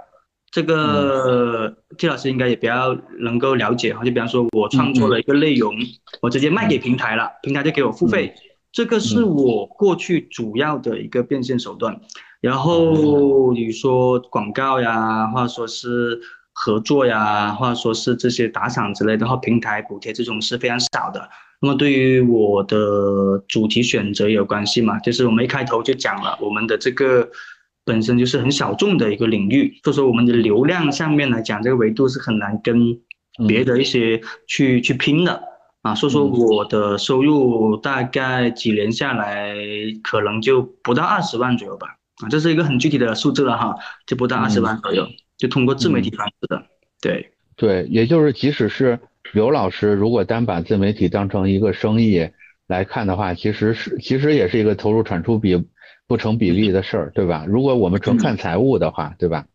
[0.50, 4.02] 这个季老师应该也比较能够了解哈。
[4.02, 5.74] 就比方说，我创作了一个内容，
[6.22, 8.32] 我直接卖给平台了，平台就给我付费。
[8.76, 11.98] 这个是我过去主要的一个变现手段，
[12.42, 16.20] 然后你说广告呀，或者说是
[16.52, 21.26] 合作呀，或者说是这些打赏之类的，话平台补贴这种是非常少的。
[21.62, 24.98] 那么对于我的主题选择有关系嘛？
[24.98, 27.26] 就是我们一开头就讲了，我们的这个
[27.82, 33.00] 本身就是很小众的一个领域，所以说我们的流量上面来讲，这个维度是很难跟
[33.48, 35.42] 别的一些去去拼的。
[35.86, 39.54] 啊，所以说我的收入大概几年下来，
[40.02, 41.96] 可能就不到二十万左右吧。
[42.16, 46.66] 啊，这是一个很具体的数字了哈，就不到二十万左右，就通过自媒体方式的。
[47.00, 48.98] 对对，也就是即使是
[49.32, 52.30] 刘老师，如果单把自媒体当成一个生意
[52.66, 55.64] 来看的话，其实是其实也是一个投入产出比
[56.08, 57.44] 不成比例的事儿，对吧？
[57.46, 59.46] 如果我们纯看财务的话，对吧？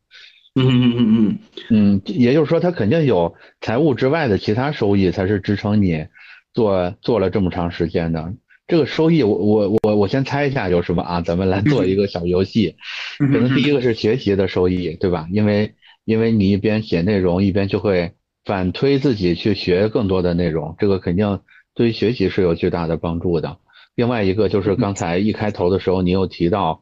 [0.54, 1.40] 嗯嗯嗯嗯
[1.70, 6.06] 嗯，也就是说，他肯定有财务之外的其他收益，才是支撑你。
[6.54, 8.34] 做做了这么长时间的
[8.68, 11.20] 这个收益，我我我我先猜一下有什么啊？
[11.20, 12.78] 咱们来做一个小游戏，
[13.18, 15.28] 可能第一个是学习的收益，对吧？
[15.32, 15.74] 因为
[16.06, 18.14] 因为你一边写内容，一边就会
[18.46, 21.42] 反推自己去学更多的内容，这个肯定
[21.76, 23.58] 对于学习是有巨大的帮助的。
[23.94, 26.82] 另外一个就是刚才一开头的时候，你有提到，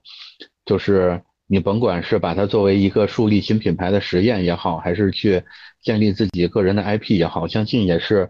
[0.65, 5.41] 就是你甭管是把它作为一个树立新品牌的实验也好，还是去
[5.81, 8.29] 建立自己个人的 IP 也好，相信也是。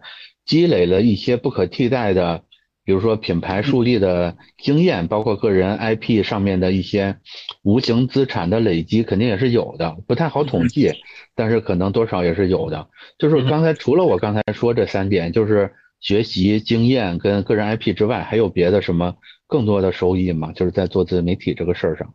[0.50, 2.42] 积累了一些不可替代的，
[2.84, 7.18] 比如说品牌树立的经验，包括个人 IP 上面的一些
[7.62, 10.92] 无形资产的累积，肯定也是有的，不太好统计，
[11.36, 12.90] 但是可能多少也是有的。
[13.20, 20.52] 就是刚才除了我刚才说这三点，就是学习经验跟个人 IP 之外，还有别的什么更多的收益吗？
[20.54, 22.12] 就是在做自媒体这个事儿上。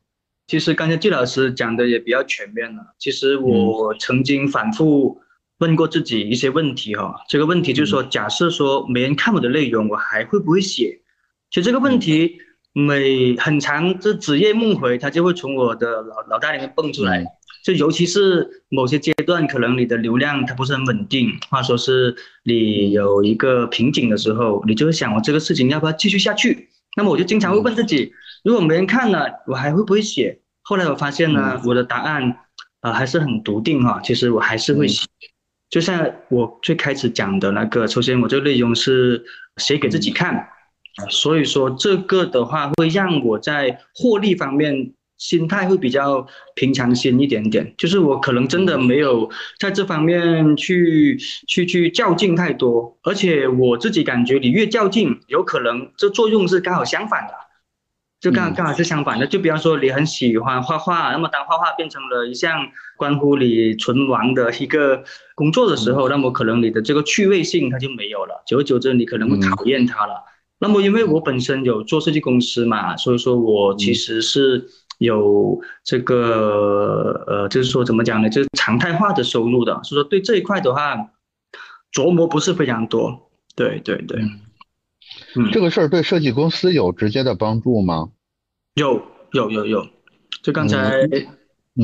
[0.49, 2.97] 其实刚才季老师讲的也比较全面了。
[2.99, 5.20] 其实我曾经反复。
[5.59, 11.01] 问过自己一些问题哈，这个问题就是说，假设说没人看我的内容，我还会不会写？
[11.51, 12.38] 其实这个问题
[12.73, 17.25] 每很长，这子夜梦回，它就会从我的脑脑袋里面蹦出来。
[17.64, 22.14] 就尤其是某些阶段，可能你的流量它不是很稳定，或者说是
[22.45, 26.69] 你有一个瓶颈的时候，你就会想我这个事情要不要继续下去？
[26.97, 28.12] 那么我就经常会问自己，
[28.43, 30.40] 如果没人看了，我还会不会写？
[30.61, 32.37] 后来我发现呢，我的答案
[32.81, 35.07] 啊还是很笃定哈，其实我还是会写。
[35.70, 39.24] 就像我最开始讲的那个，首先我这个内容是
[39.57, 40.48] 写给自己看，
[41.11, 57.35] 所以说这个的话会让我在获利方面心态会比较平常心一点点，就是我可能真的没有在这方面去去去较劲太多，而且我自己感觉你越较劲，有可能这作用是刚好相反的。
[58.24, 70.24] 就刚刚好是相反的，就比方说你很喜欢画画，那么当画画变成了一项关乎你存亡的一个工作的时候，那么可能你的这个趣味性它就没有了，久而久之你可能会讨厌它了。
[70.58, 80.96] 那么因为我本身有做设计公司嘛，所以说我其实是有这个呃，就是说怎么讲呢，就是常态化的收入的，所以说对这一块的话
[81.92, 83.30] 琢磨不是非常多。
[83.54, 84.18] 对对对。
[85.37, 88.11] 嗯，这个事儿对设计公司有直接的帮助吗？
[88.75, 89.87] 有有有有，
[90.42, 91.09] 就刚才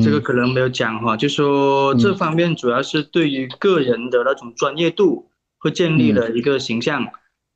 [0.03, 7.05] 这个可能没有讲哈，就说这方面主要是对于个人的那种专业度会建立了一个形象，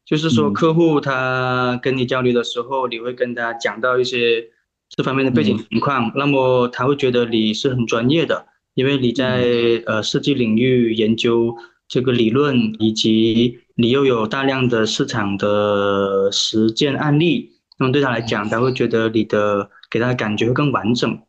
[0.06, 4.46] 就是说客户他跟你交流的时候，你会跟他讲到一些
[4.90, 9.46] 这方面的背景情况，那么他会觉得你是很专业的，因为你在
[9.86, 11.56] 呃设计领域研究
[11.88, 13.60] 这个理论以及。
[13.76, 21.20] 你又有大量的市场的实践案例，那么对他来讲，他会觉得你的给他的感觉会更完整。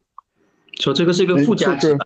[0.80, 1.98] 说这个是一个附加值，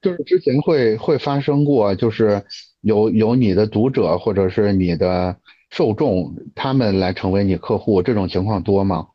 [0.00, 2.44] 就是之前会会发生过，就是
[2.82, 5.36] 有有你的读者或者是你的
[5.70, 9.08] 受众，他们来成为你客户，这种情况多吗？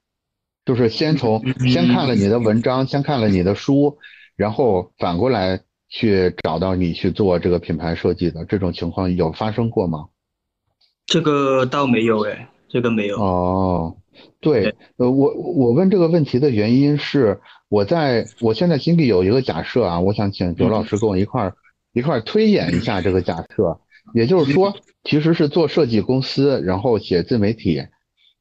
[0.65, 3.97] 就是先从先看了你的文章，先看了你的书，
[4.35, 10.07] 然后反过来去找到你去做这个品牌设计的这种情况有发生过吗？
[11.05, 13.95] 这个倒没有哎，这个没有哦。
[14.39, 21.55] 对，呃，我我问这个问题的原因是，我在我现在心里有一个假设啊，我想请刘老师跟我一块儿
[21.93, 23.79] 一块儿推演一下这个假设。
[24.13, 27.87] 也就是说，其实是做设计公司，然后写自媒体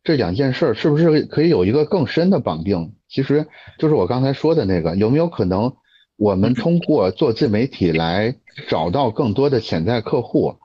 [0.02, 2.92] 这两件事儿，是不是可以有一个更深的绑定？
[3.08, 3.46] 其实
[3.78, 5.74] 就是我刚才说的那个，有没有可能
[6.16, 8.36] 我们通过做自媒体来
[8.68, 10.56] 找到更多的潜在客户？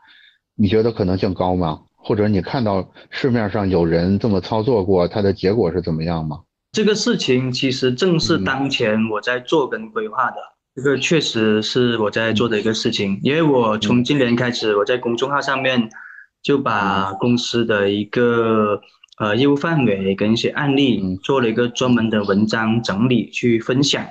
[0.55, 1.83] 你觉得可能性高吗？
[2.01, 6.39] 或者你看到市面上有人这么操作过，它的结果是怎么样吗？
[6.71, 10.37] 这个事情其实正是当前我在做跟规划的，
[10.75, 13.19] 这个确实是我在做的一个事情。
[13.23, 15.89] 因为我从今年开始，我在公众号上面
[16.41, 18.79] 就把公司的一个
[19.17, 24.05] 呃业务范围跟一些案例做了一个专门的文章整理去分享。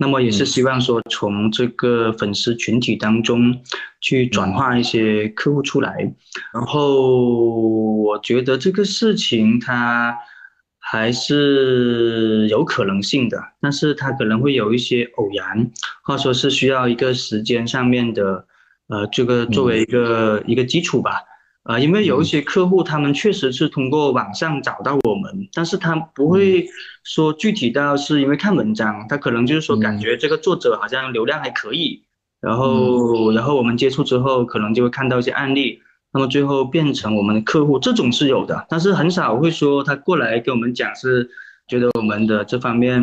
[0.00, 3.60] 那么也是希望说，从这个粉丝群体当中
[4.00, 6.12] 去转化一些客户出来，
[6.52, 7.10] 然后
[8.02, 10.16] 我觉得这个事情它
[10.80, 15.70] 还是有可能性的，但是它可能会有一些偶然，
[16.02, 18.46] 或者说是需要一个时间上面的，
[18.88, 21.22] 呃，这个作为一个一个基础吧。
[21.64, 26.66] 啊，因为有一些客户，他们确实是通过网上找到我们，但是他不会
[27.04, 32.02] 说具体到是因为看文章，他可能就是说感觉这个作者好像流量还可以，
[32.40, 35.80] 然后然后我们接触之后，可能就会看到一些案例，
[36.12, 41.30] 那么最后变成我们的客户，这种是有的，但是很少会说他过来跟我们讲是
[41.66, 43.02] 觉得我们的这方面。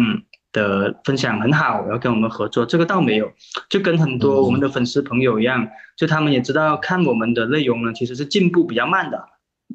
[0.52, 3.32] 的分享很好，要跟我们合作，这个倒没有，
[3.70, 9.24] 就跟很多我们的粉丝朋友一样，就他们也知道看我们的内容呢，其实是进步比较慢的。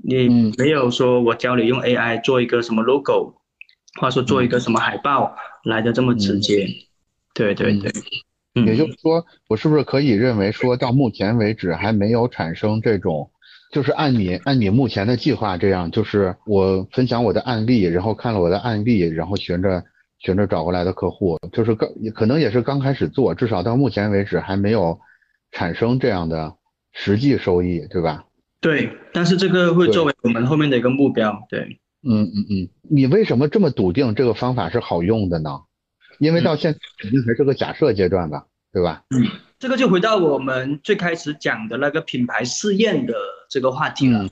[0.05, 3.37] 你没有说我教你用 AI 做一个什么 logo，
[4.01, 5.35] 或者说做一个什么海报
[5.65, 6.69] 来的这么直接。
[7.33, 7.91] 对对对，
[8.67, 13.31] 也就是说，我是不是可以认为说到目前为止还没有产生这种，
[13.73, 19.83] 就是按你按你目前的计划这样，就是我分享我的案例，然后看了我的案例，然后循着。
[20.27, 24.99] 寻着找过来的客户，就是刚可能也是刚开始做，至少到目前为止还没有
[25.53, 26.53] 产生这样的
[26.93, 28.25] 实际收益，对吧？
[28.61, 31.47] 对，但是这个会作为我们后面的一个目标。
[31.49, 35.61] 对，嗯嗯嗯，你为什么这么笃定这个方法是好用的呢？
[36.19, 39.05] 因为到现在肯定还是个假设阶段吧，对吧？
[39.17, 39.23] 嗯，
[39.61, 43.15] 这个就回到我们最开始讲的那个品牌试验的
[43.49, 44.27] 这个话题了，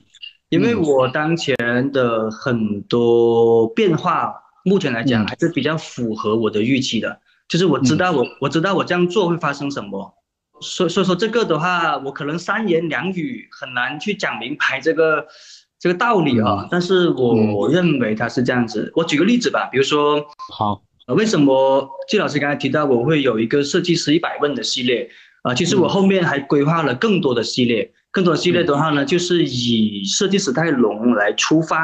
[0.49, 1.55] 因为我当前
[1.93, 4.41] 的很多变化。
[4.65, 10.11] 目前来讲还是比较符合我的预期的，就是我知道我我知道我这样做会发生什么，
[10.59, 15.27] 所所以说这个的话，我可能三言两语很难去讲明白这个
[15.77, 16.67] 这个道理啊。
[16.71, 18.91] 但是我认为它是这样子。
[18.95, 25.07] 我举个例子吧，比如说，好，为什么季老师刚才提到我会有一个设计师一百问的系列
[25.43, 25.53] 啊？
[25.53, 31.77] 其实我后面还规划了更多的系列，更多的系列的话呢，就是以设计史泰龙来出发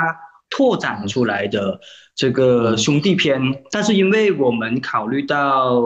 [0.52, 1.80] 拓展出来的。
[2.14, 3.42] 这个兄弟篇，
[3.72, 5.82] 但是因为我们考虑到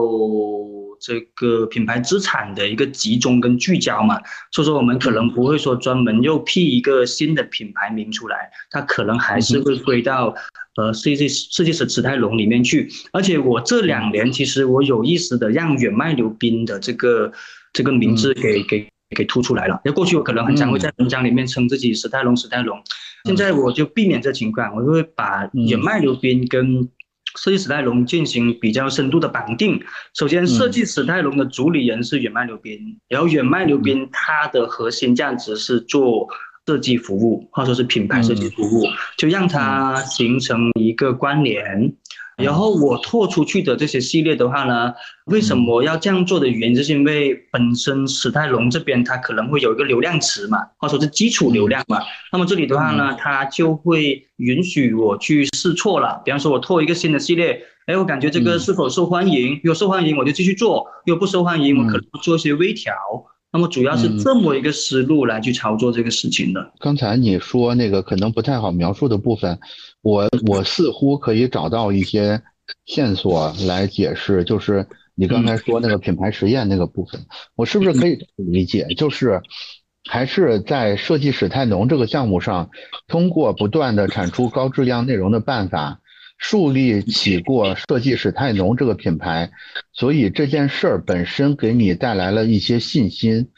[1.00, 10.34] 这个品牌资产的一个集中跟聚焦嘛，所以说我们可能不会说专门又辟一个新的品牌名出来，它可能还是会归到
[10.76, 12.90] 呃设计设计师史泰龙里面去。
[13.12, 17.32] 而且我这两年其实我有意识的让远迈流冰的这个
[17.72, 18.86] 这个名字给给
[19.16, 19.80] 给突出来了。
[19.84, 22.80] 那过去我可能很常会在文章里面称自己史泰龙史泰龙，
[23.24, 26.88] 现在我就避免这情况，我就会把远脉流冰跟
[27.38, 29.82] 设计史泰龙进行比较深度的绑定。
[30.14, 36.28] 首先，设计史泰龙的主理人是远脉流冰，然后远脉流冰它的核心价值是做
[36.66, 38.84] 设计服务，或者说是品牌设计服务，
[39.16, 41.94] 就让它形成一个关联。
[42.36, 44.92] 然后我拓出去的这些系列的话呢，
[45.26, 51.98] 为什么要这样做的原因，就是因为本身史泰龙这边它可能会有一个流量池嘛，或者说是基础流量嘛。
[52.30, 56.20] 那么这里的话呢，它就会允许我去试错了。
[56.24, 59.54] 比方说，我拓一个新的系列，哎，我感觉这个是否受欢迎？
[59.64, 62.92] 如果受欢迎，我就继续做；如果不受欢迎，我可能做一些微调。
[63.56, 66.72] 那么主要是这么一个思路来去操作这个事情的。
[66.78, 69.58] 刚才你说那个可能不太好描述的部分，
[70.02, 72.42] 我我似乎可以找到一些
[72.84, 77.18] 线索来解释，就是你刚才说那个品牌实验那个部分，
[77.54, 78.86] 我是不是可以理解？
[78.94, 79.40] 就是
[80.04, 82.68] 还是在设计史泰龙这个项目上，
[83.08, 86.00] 通过不断的产出高质量内容的办法。
[86.38, 89.50] 树立起过设计史泰龙这个品牌，
[89.92, 93.48] 所以这件事儿本身给你带来了一些信心，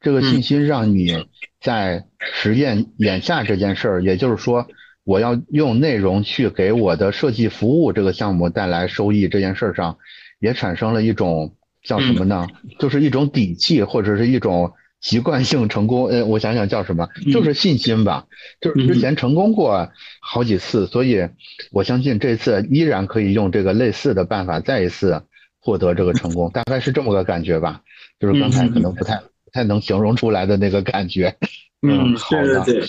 [0.00, 1.26] 这个信心让你
[1.60, 4.66] 在实验眼下这件事儿，也就是说，
[5.04, 9.98] 我要用内容去给我的设计服务这个项目带来收益这件事儿上，
[10.40, 12.46] 也产生了一种叫什么呢？
[12.78, 14.72] 就是一种底气或者是一种。
[15.00, 18.26] 习惯性成功，呃，我想想叫什么，就是信心吧，
[18.60, 19.88] 就是之前成功过
[20.20, 21.28] 好几次，所以
[21.70, 25.22] 我相信这次依然可以用这个类似的办法再一次
[25.60, 27.82] 获得这个成功，大概是这么个感觉吧，
[28.18, 31.36] 就是刚才可能不太不太能形容出来的那个感觉。
[31.86, 32.86] 嗯，对对对，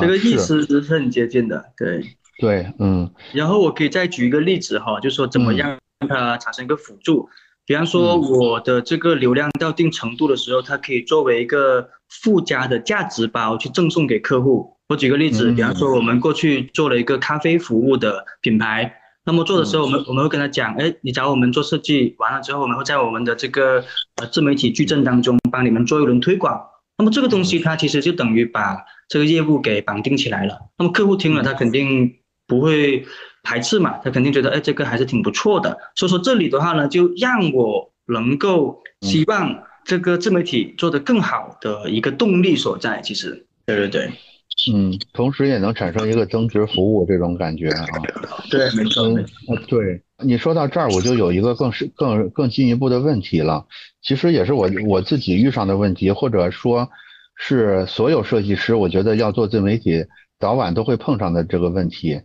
[0.00, 2.02] 这个意思是很接近的，对
[2.40, 3.10] 对，嗯。
[3.32, 7.28] 然后我可以再举一个例子哈，就说怎么样让它产生一个辅助。
[7.66, 14.76] 比方说，我的这个流量到一定程度的时候，它可以作为一个附加的价值包去赠送给客户。
[14.88, 18.94] 我举个例子，比方说，我们过去做了一个咖啡服务的品牌，
[19.24, 23.82] 那么做的时候，我们我们会跟他讲，哎，你找我们做设计完了之后，我们会在我们的这个
[24.16, 26.60] 呃自媒体矩阵当中帮你们做一轮推广。
[26.98, 28.76] 那么这个东西它其实就等于把
[29.08, 30.58] 这个业务给绑定起来了。
[30.76, 33.06] 那么客户听了，他肯定不会。
[33.44, 35.78] 排斥嘛，他肯定觉得，哎，这个还是挺不错的。
[35.94, 43.00] 所以说这里的话呢，就让我能够希望这个自媒体做得更好的一个动力所在。
[43.02, 44.10] 其实，对对对，
[44.72, 47.86] 嗯，同时也能产生一个增值服务这种感觉啊。
[48.50, 49.06] 对，没错。
[49.06, 53.66] 啊，对你说到这儿，我就有一个更是更更进一步的问题了。
[54.02, 56.88] 其实也是我我自己遇上的问题，或者说
[57.36, 60.06] 是所有设计师，我觉得要做自媒体，
[60.38, 62.20] 早晚都会碰上的这个问题。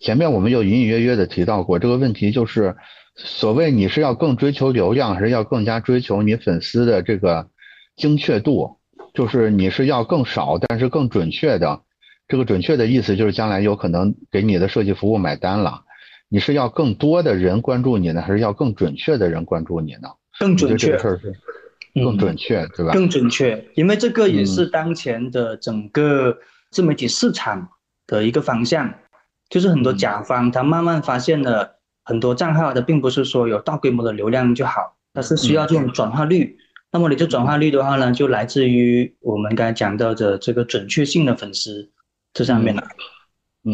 [0.00, 2.76] 前面我们有隐隐约约的提到过这个问题，就是
[3.14, 7.48] 所谓你是要更追求流量，还是要更加追求你粉丝的这个
[7.96, 8.76] 精确度？
[9.14, 11.80] 就是你是要更少，但是更准确的。
[12.28, 15.82] 这个准确的意思就是将来有可能给你的设计服务买单了。
[16.28, 20.08] 你是要更多的人关注你呢，还是要更准确的人关注你呢？
[20.38, 20.88] 更准确。
[20.88, 21.32] 这个事儿是
[21.94, 22.92] 更准确，对吧？
[22.92, 26.36] 更准确，因为这个也是当前的整个
[26.70, 27.68] 自媒体市场
[28.06, 28.92] 的一个方向。
[29.48, 36.56] 就是很多甲方，他慢慢发现了很多账号，它并不是说有大规模的流量就好，它是需要这种转化率。
[36.92, 41.90] 那么你这转化率的话呢，就来自于我们刚才讲到的这个准确性的粉丝
[42.32, 42.82] 这上面了。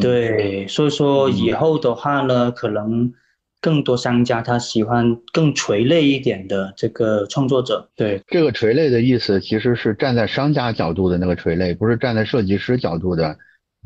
[0.00, 3.12] 对，所以说以后的话呢，可能
[3.60, 7.90] 更多商家他喜欢更垂类一点的这个创作者。
[7.94, 13.36] 对，这个垂类的意思其实是站在商家角度的那个垂类，不是站在设计师角度的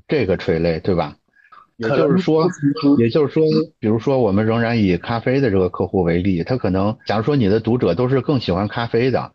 [0.07, 1.17] 这个垂类，对吧？
[1.77, 2.49] 也就是说，
[2.99, 3.45] 也就是说，
[3.79, 9.33] 比如说，我们仍然以咖啡的这个客户为例，他可能，假如说你的读者都是更喜欢咖啡的，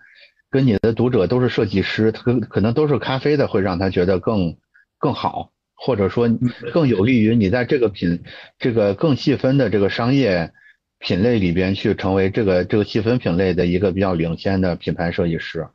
[0.49, 4.57] 跟你的读者都是设计师，他可可能都是咖啡的，会让他觉得更
[4.97, 6.29] 更好，或者说
[6.73, 8.23] 更有利于你在这个品
[8.57, 10.51] 这个更细分的这个商业
[10.97, 15.67] 品类里边去成为这个这个细分品类的一个比较领先的品牌设计师。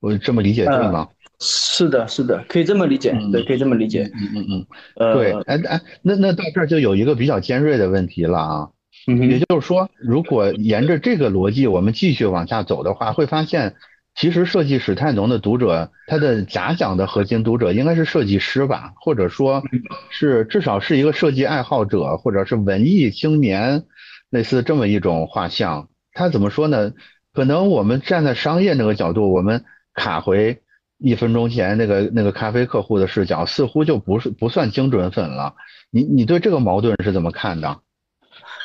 [0.00, 1.08] 我这么理解对吗？
[1.44, 4.10] 是的，是的，可以这么理解，对，可以这么理解。
[4.14, 4.66] 嗯嗯嗯，
[4.96, 8.68] 呃，对，哎哎，那那到这儿就有一个比较尖锐的问题了啊，
[9.06, 13.74] 也就是说，如果沿着这个逻辑我们继续往下走的话，会发现，
[14.14, 19.62] 其实设计史泰龙的读者，他的假想的核心读者应该是设计师吧，或者说
[20.08, 23.84] 是至少是一个设计爱好者，或者是文艺青年，
[24.30, 25.88] 类似这么一种画像。
[26.12, 26.92] 他怎么说呢？
[27.34, 30.60] 可能我们站在商业那个角度，我们卡回
[31.04, 35.54] 一分钟前那个那个咖啡客户的视角，似乎就不是不算精准粉了。
[35.90, 37.80] 你你对这个矛盾是怎么看的？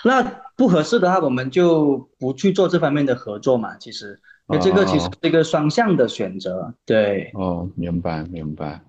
[0.06, 0.24] 那
[0.56, 3.76] 不合适的话，我们就不去做这方面的合作嘛。
[3.78, 4.18] 其实，
[4.48, 6.74] 那这个其实是一个双向的选择。
[6.86, 8.82] 对，哦，明白明白。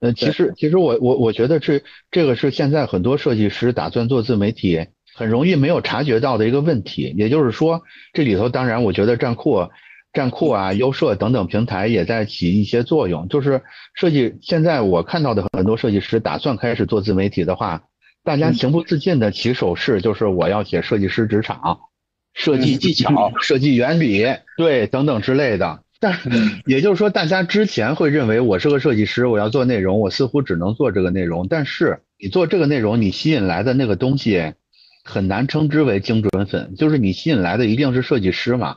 [0.00, 7.14] 呃，其实其实我我我觉得这这个是现在很多设计师打算做自媒体很容易没有察觉到的一个问题。
[7.16, 7.82] 也就是说，
[8.12, 9.68] 这里头当然我觉得站酷、
[10.12, 13.28] 站酷啊、优设等等平台也在起一些作用。
[13.28, 13.62] 就是
[13.94, 17.82] 设计现在我看到的很多设计师打算开始做自媒体的话。
[18.24, 21.80] 大家情不自禁的起手式就是我要写设计师职场、
[22.34, 24.24] 设计技巧、设计原理，
[24.56, 25.82] 对，等等之类的。
[25.98, 26.16] 但
[26.64, 31.48] 也就是说，大家之前会认为我是个设计师，我要做内容，我似乎只能做这个内容。
[31.48, 34.52] 但是你做这个内容，你吸引来的那个东西
[35.02, 38.76] 很难称之为精准粉，就是你吸引来的一定是设计师嘛。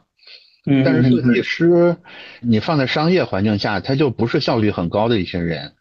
[0.84, 1.96] 但是设计师
[2.42, 5.74] 你放在商业环境下，他就不是效率很高的一群人。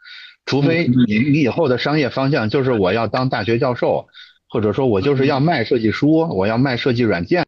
[0.47, 4.09] 除非你你以后的商业方向就是我要当大学教授，
[4.49, 7.45] 或者说我就是要卖设计书，我要卖设计软件，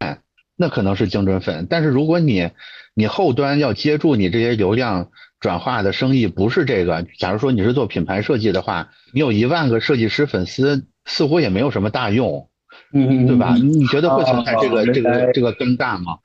[0.57, 1.67] 那可能是精准粉。
[1.69, 2.51] 但是如果你
[2.95, 5.11] 你后端要接住你这些流量
[5.41, 12.49] 转化的生意不是这个，假如说你是做品牌设计的话，你有一万个设计师粉丝似乎也没有什么大用，
[12.95, 13.55] 嗯，对吧？
[13.61, 16.17] 你觉得会存在这个这个这个尴尬吗？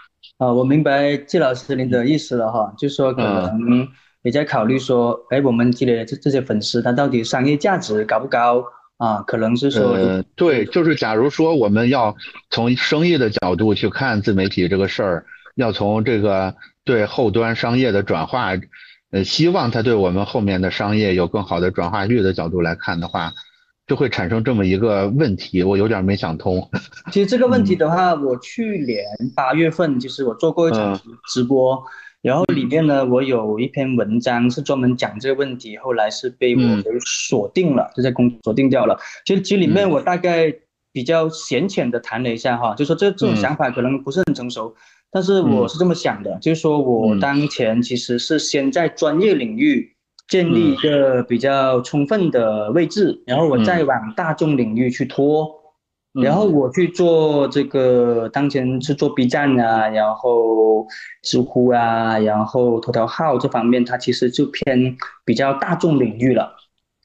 [0.41, 3.87] 啊，我明白季老师您的意思了哈，就说可能。
[4.23, 8.63] 也在考虑说，哎，我们积累的这这些粉丝，他到底商业价值高不高
[8.97, 9.23] 啊？
[9.25, 12.15] 可能是说，呃，对，就是假如说我们要
[12.51, 15.25] 从生意的角度去看自媒体这个事儿，
[15.55, 18.51] 要从这个对后端商业的转化，
[19.09, 23.33] 呃，希望它对我们后面的商业有更好的转化率的角度来看的话，
[23.91, 26.65] 就会产生这么一个问题，我有点没想通。
[27.11, 29.03] 其实这个问题的话，我去年
[29.35, 31.83] 八月份，其实我做过一场直播。
[32.21, 38.97] 然后里面呢，我有一篇文章是专门讲这个问题，后来是被我给锁定了，就在公锁定掉了。
[39.25, 40.53] 其实其实里面我大概
[40.93, 44.73] 比较浅浅的谈了一下哈，就说这这种想法可能不是很成熟，
[45.11, 49.90] 但是我是这么想的，就是说我当前其实是先在专业领域
[50.31, 55.59] 建立一个比较充分的位置，然后我再往大众领域去拖。
[56.13, 60.87] 然后我去做这个，当前是做 B 站啊，然后
[61.21, 66.53] 知乎啊，然后头条号这方面，它其实就偏比较大众领域了。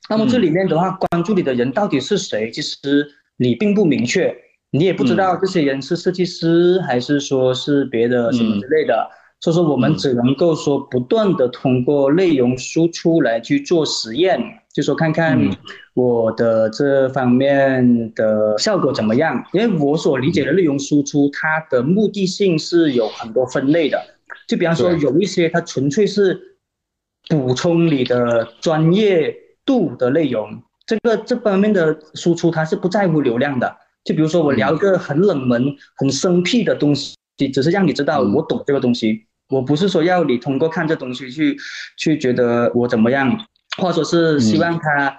[0.09, 2.49] 那么这里面的话，关注你的人到底是谁？
[2.53, 3.09] 其实
[3.39, 4.33] 你并不明确，
[4.70, 9.09] 你也不知道这些人是设计师还是说是别的什么之类的。
[9.41, 14.41] 所以说，我们只能够说不断的通过内容输出来去做实验，
[14.74, 15.39] 就说看看
[15.95, 19.45] 我的这方面的效果怎么样。
[19.53, 24.03] 因为我所理解的内容输出，它的目的性是有很多分类的。
[24.49, 26.59] 就比方说，有一些它纯粹是
[27.28, 33.76] 补充你的专业度的内容，这个这方面的输出它是不在乎流量的。
[34.03, 37.14] 就比如说，我聊一个很冷门、很生僻的东西。
[37.37, 41.57] 只是让你知道我懂这个东西，我不是说要你通过看这东西去
[41.97, 43.47] 去觉得我怎么样，
[43.78, 45.16] 或者说是希望它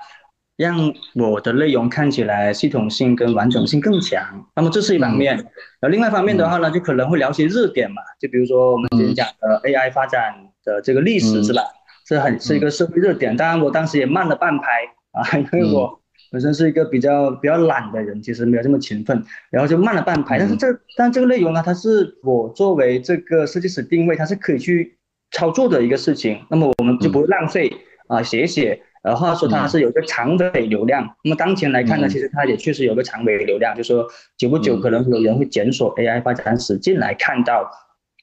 [0.55, 4.21] 让我的内容看起来系统性跟完整性更强。
[4.55, 11.61] 那么这是一方面，然后另外一方面的话呢，就可能会聊些热点嘛，就比如说我们今天讲的 AI 发展的这个历史是吧？
[12.05, 13.37] 这很是一个社会热点。
[13.37, 14.65] 当然我当时也慢了半拍
[15.11, 16.01] 啊，因为我。
[16.31, 20.37] 本身是一个比较比较懒的人，其实没有这么勤奋，然后就慢了半拍。
[20.37, 24.97] 但是这但这个内容呢，它是我作为这个设计师定位，它是可以去
[25.31, 26.39] 操作的一个事情。
[26.49, 27.71] 那么我们就不会浪费
[28.07, 28.81] 啊，写一写。
[29.03, 31.15] 然后说它是有个长尾流量。
[31.23, 34.05] 那么当前来看呢，其实它也确实有个长尾流量，就是说
[34.35, 37.71] 久不久可能有人会检索 AI 发展史进来看到。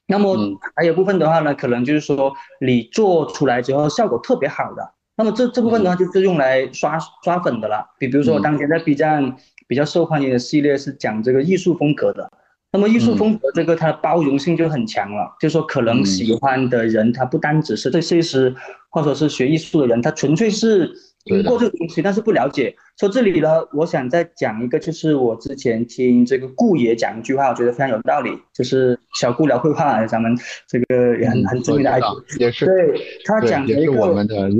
[0.07, 0.37] 那么
[0.77, 4.93] 还有部分的话呢，可能就是说你做出来之后效果特别好的。
[5.17, 7.85] 那么这这部分的话，就是用来刷刷粉的了。
[7.99, 9.37] 比比如说，我当前在 B 站
[9.69, 12.31] 比较受欢迎的系列是讲这个艺术风格的。
[12.73, 18.53] 那么艺术风格这个它的包容性就很强了，就是说可能喜欢的人他不单只是这设计师，
[18.91, 20.91] 或者是学艺术的人，他纯粹是
[21.25, 22.75] 听过这个东西，但是不了解。
[22.99, 30.37] 说这里呢，我想再讲一个，就是我之前听这个顾爷讲一句话，我觉得非常有道理，就是小顾聊绘画，咱们
[30.67, 34.51] 这个也很很知名的爱好，也是对他讲的一个我们的。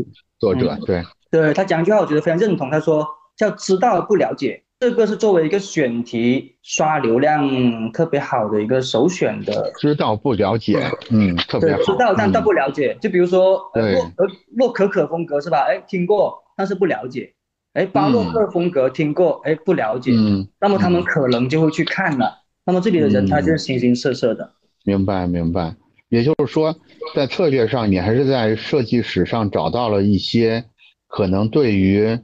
[0.45, 2.71] 作者对对，他讲一句话，我觉得非常认同。
[2.71, 9.73] 他说叫知道不了解，这个是作为一个选题刷流量特别好的一个首选的。
[9.81, 10.79] 知道不了解，
[11.11, 11.83] 嗯，特别好。
[11.83, 14.27] 知道但但不了解，就比如说洛呃
[14.57, 15.67] 洛可可风格是吧？
[15.69, 17.33] 哎，听过，但是不了解。
[17.73, 20.13] 哎，巴洛克风格听过，哎，不了解。
[20.15, 22.43] 嗯，那么他们可能就会去看了。
[22.67, 24.53] 那么这里的人他就是形形色色的。
[24.85, 25.75] 明白明白。
[26.15, 26.77] 也就是说，
[27.13, 30.67] 在策略上，你还是在设计史上找到了一些
[31.09, 32.21] 可能对于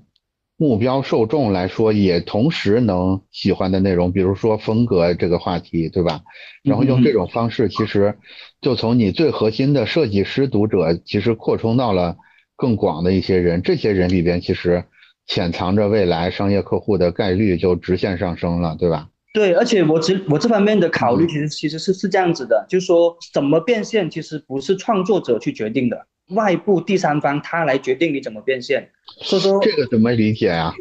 [0.57, 6.21] 目标受众来说也同时能喜欢的内容，比如说风格这个话题，对吧？
[6.63, 8.17] 然后用这种方式，其实
[8.61, 12.17] 就从你最核心的设计师读者，其实扩充到了
[12.57, 13.61] 更广的一些人。
[13.63, 14.85] 这些人里边，其实
[15.27, 19.09] 潜藏着未来商业客户的概率就直线上升了，对吧？
[19.33, 28.91] 对，而且我这我这方面的考虑其实其实是是这样子的，就是说怎么变现，其实不是创作者去决定的，外部第三方他来决定你怎么变现。
[29.23, 30.75] 所以说这个怎么理解啊？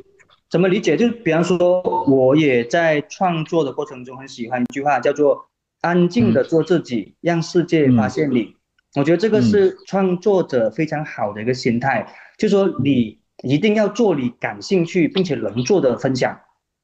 [0.50, 0.98] 怎么理解？
[0.98, 5.46] 就比方说，我也在创作的过程中很喜欢一句话，叫做
[5.82, 8.56] “安静的做自己，让世界发现你”。
[8.98, 16.36] 我觉得这个是创作者非常好的一个心态，就说你一定要做你感兴趣并且能做的分享。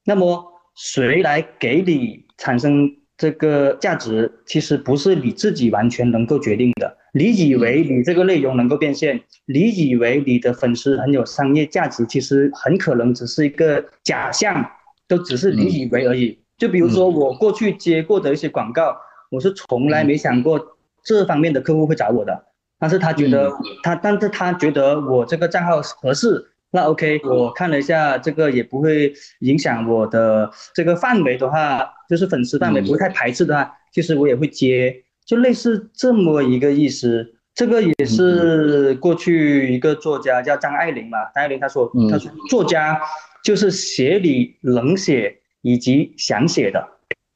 [0.04, 0.52] 那么。
[0.76, 6.96] 谁来给你产生这个价值，其实不是你自己完全能够决定的。
[7.14, 14.70] 你以为你这个内容能够变现，你以为你的粉丝很有商业价值，其实很可能只是一个假象，
[15.08, 16.38] 都只是你以为而已。
[16.58, 18.94] 就比如说我过去接过的一些广告，
[19.30, 20.60] 我是从来没想过
[21.02, 22.44] 这方面的客户会找我的，
[22.78, 23.50] 但是他觉得
[23.82, 26.52] 他，但是他觉得我这个账号合适。
[26.70, 34.94] 那 OK，我看了一下，这个也不会影响我的这个范围的话，就是粉丝范围不会太排斥的话，其实我也会接，
[35.24, 37.34] 就类似这么一个意思。
[37.54, 43.00] 这个也是过去一个作家叫张爱玲嘛，张爱玲她说，她说作家
[43.42, 46.86] 就是写你能写以及想写的。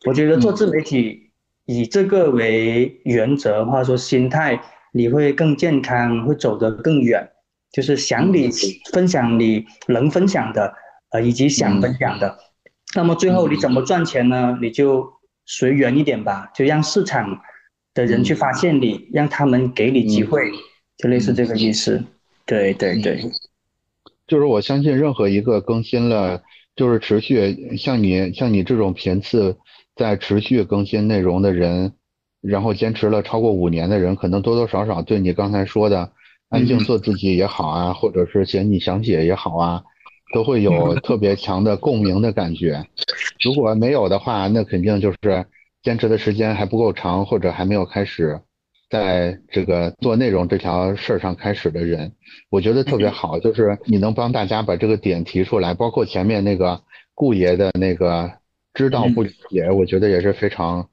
[0.04, 1.30] 我觉得做自媒体
[1.64, 4.60] 以这个为原则，或者说心态，
[4.92, 7.26] 你会更健康，会走得更远。
[7.72, 8.50] 就是想你
[8.92, 10.74] 分享你能分享的，
[11.10, 12.36] 呃，以及想分享的，
[12.96, 14.58] 那么最后你怎么赚钱呢？
[14.60, 15.08] 你就
[15.46, 17.40] 随缘一点吧，就让市场
[17.94, 20.50] 的人去发现你，让他们给你机会，
[20.98, 22.02] 就类似这个意思。
[22.44, 23.22] 对对对，
[24.26, 26.42] 就是我相信任何一个更新了，
[26.74, 29.56] 就是持续像你像你这种频次
[29.94, 31.92] 在持续更新内容的人，
[32.40, 36.10] 然后坚持了超过五年的人，可能多多少少对你刚才说的。
[36.50, 39.82] 安静做自己也好啊，或者是写你想写也好啊，
[40.34, 42.84] 都会有特别强的共鸣的感觉。
[43.42, 45.46] 如果没有的话，那肯定就是
[45.82, 48.40] 坚持的时间还不够长，或者还没有开始
[48.90, 52.12] 在这个做内容这条事儿上开始的人。
[52.50, 56.82] 我觉得特别好，就是你能帮大家把这个点提出来，包括前面那个
[57.14, 58.28] 顾爷的那个
[58.74, 60.88] 知道不理解，我觉得也是非常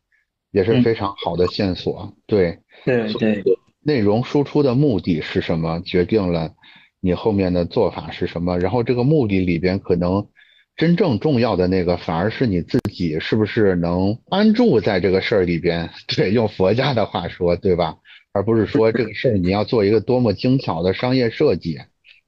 [0.52, 2.14] 也是非常好的线索。
[2.28, 3.58] 对对对。
[3.88, 6.52] 内容输出的目的是什么，决定了
[7.00, 8.60] 你后面的做法是什么。
[8.60, 10.28] 然后这个目的里边，可能
[10.76, 15.90] 真正重要的那个，反而是你自己是不是能安住在这个事儿里边。
[16.14, 17.96] 对，用佛家的话说，对吧？
[18.34, 21.78] 而不是说这个事儿你要做一个多么精巧的商业设计，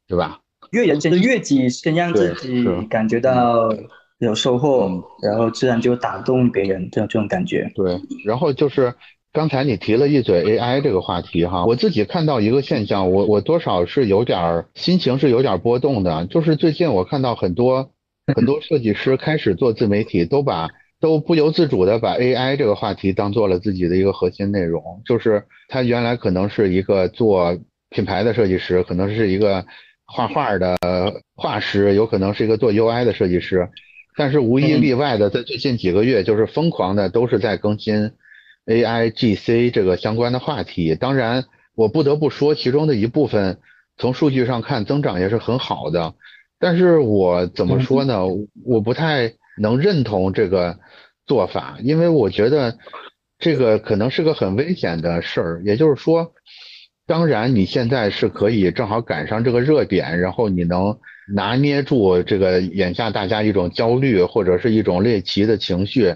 [0.08, 0.40] 对吧？
[0.72, 3.68] 越人生越己，先让自己感觉到
[4.20, 7.70] 有收获，然后自然就打动别人，这种这种感觉。
[7.76, 8.94] 对，然后就是。
[9.32, 17.92] 刚才你提了一嘴 AI 这个话题哈，我自己看到一个现象，我我多少是有点儿心情是有点波动的，就是最近我看到很多
[18.36, 20.70] 很多设计师开始做自媒体，都把
[21.00, 27.56] 都不由自主的把 AI 这个话题当做了自己的一个核心内容，就是他原来可能是一个做
[27.92, 29.64] 品牌的设计师，可能是一个
[30.08, 30.76] 画画的
[31.36, 33.70] 画师，有可能是一个做 UI 的设计师，
[34.18, 38.12] 但是无一例外的在最近几个月就是疯狂的都是在更新。
[38.70, 41.46] A I G C 这个相关的话题，当然
[41.76, 43.58] 我不得不说，其中的一部分
[43.98, 46.14] 从数据上看增长也是很好的，
[46.60, 48.24] 但是我怎么说呢？
[48.64, 50.78] 我不太能认同这个
[51.26, 52.78] 做法，因为我觉得
[53.40, 55.62] 这个可能是个很危险的事儿。
[55.66, 56.32] 也就是说，
[57.08, 61.00] 当然你现在是可以正好赶上这个热点，然后你能
[61.34, 66.16] 拿捏住这个眼下大家一种焦虑或者是一种猎奇的情绪。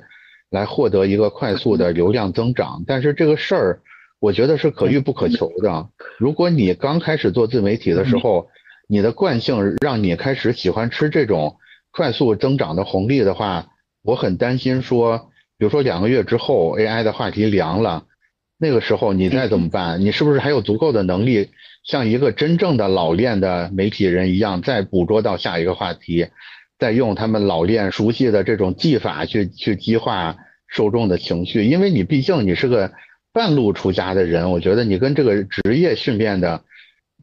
[0.54, 3.82] 来获得一个快速的流量增长，但是这个事儿，
[4.20, 5.90] 我觉得是可遇不可求的。
[6.20, 8.48] 如果你刚开始做自媒体的时候，
[8.88, 11.58] 你的惯性让你开始喜欢吃这种
[11.92, 13.66] 快速增长的红利的话，
[14.04, 18.04] 我很担心说，比如说两个月之后 AI 的话题凉了，
[18.60, 20.02] 那个时候你再怎么办？
[20.02, 21.50] 你是不是还有足够的能力，
[21.84, 26.28] 像一个真正的老练的媒体人一样，再捕捉到下一个话题？
[26.80, 32.92] 在用他们老练熟悉的这种技法去去激化受众的情绪，因为你毕竟你是个
[33.32, 36.64] 半路出家的人，我觉得你跟这个职业训练的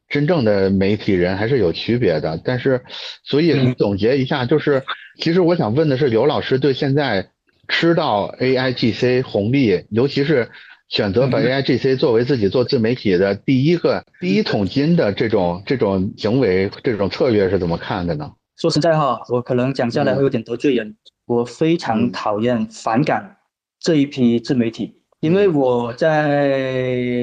[0.09, 2.41] 真正的媒体人还是有区别的。
[2.45, 2.83] 但是，
[3.23, 4.83] 所以总结一下，就是
[5.19, 7.29] 其实我想问的是，刘老师对现在
[7.69, 10.51] 吃到 A I G C 红利，尤其是
[10.89, 18.33] 选择把 AIGC 作为自己做自媒体的第一个第一桶金的这种这种行为，这种策略是怎么看的呢？
[18.61, 20.95] 说实在哈，我可能讲下来会有点得罪人，
[21.25, 23.39] 我非常讨厌、反感
[23.79, 26.47] 这一批自媒体，因为我在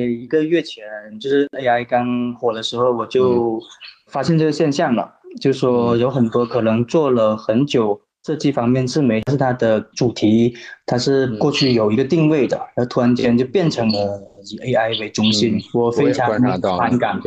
[0.07, 0.83] 一个月前，
[1.19, 3.61] 就是 AI 刚火的时候，我就
[4.07, 8.01] 发现这个现象了，就说有很多可能做了很久。
[8.27, 10.53] 设计方面，是没是它的主题，
[10.85, 16.29] 它是过去有一个定位的，然后突然间就变成了以 AI 为中心，我非常
[16.77, 17.17] 反感，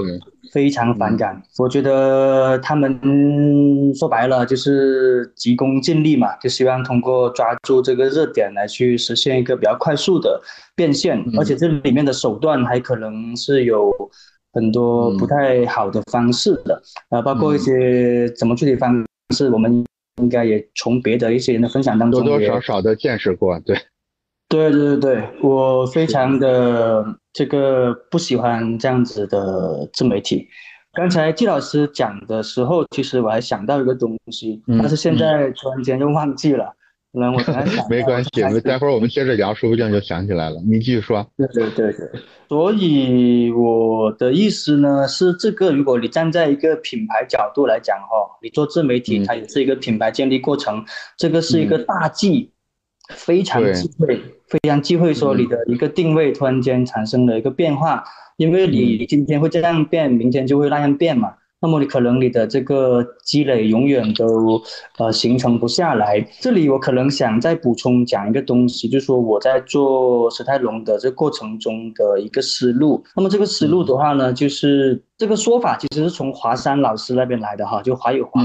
[0.53, 1.43] 非常反感。
[1.57, 3.01] 我觉得他们
[3.95, 10.39] 说白了就是急功近利嘛，就希望通过抓住这个热点来去实现一个比较快速的
[10.77, 13.91] 变现，而且这里面的手段还可能是有
[14.53, 19.03] 很多不太好的方式的，啊，包括一些怎么处理方
[19.35, 19.83] 式，我们。
[20.17, 23.77] 应该也从别的一些人的分享当中多多少少的见识过，对，
[24.49, 30.49] 对对对对，我非常的这个不喜欢这样子的自媒体。
[30.93, 36.75] 刚才季老师讲的时候，其实我还想到一个东西，但是现在突然间又忘记了。
[37.13, 38.31] 那我刚想， 没关系，
[38.61, 40.61] 待会儿我们接着聊，说不定就想起来了。
[40.65, 41.27] 你继续说。
[41.37, 42.09] 对对对对，
[42.49, 50.85] 所以我的意思呢是，这个如果你站在一个品牌角度来讲哈，你做自媒体，它也是一个品牌建立过程，
[51.17, 52.53] 这个是一个大忌，
[53.09, 58.05] 非常忌讳，非常忌讳说你的一个定位突然间产生了一个变化，
[58.37, 61.35] 因为你今天会这样变，明天就会那样变嘛。
[61.61, 64.61] 那么你可能你的这个积累永远都
[64.99, 66.21] 呃形成不下来。
[66.41, 73.05] 这里我可能想再补充讲一个东西，就是说我在做史泰龙的这过程中的一个思路。
[73.15, 78.41] 那么这个思路的话呢，就是这个说法其实是从华山老师那边来的哈，就华友华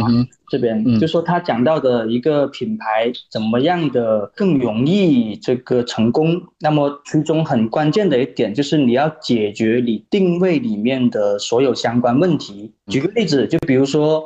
[0.49, 6.36] 这边，就说他讲到的一个品牌怎么样的更容易这个成功。
[6.59, 12.73] 那么其中很关键的一点就是你要解决你定位里面的所有相关问题。
[12.88, 14.26] 举个例子，就比如说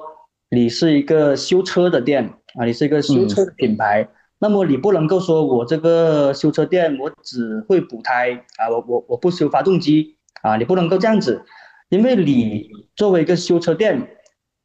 [0.50, 11.44] 你是一个修车的店啊，你是一个修车的品牌，那么你不能够说我这个修车店我只会补胎啊，我我我不修发动机啊，你不能够这样子，
[11.90, 14.08] 因为你作为一个修车店，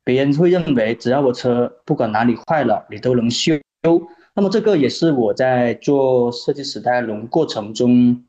[0.04, 3.58] 别人会认为只要我车不管哪里坏了，你都能修。
[4.34, 8.24] 那么这个也是我在做设计史代龙过程中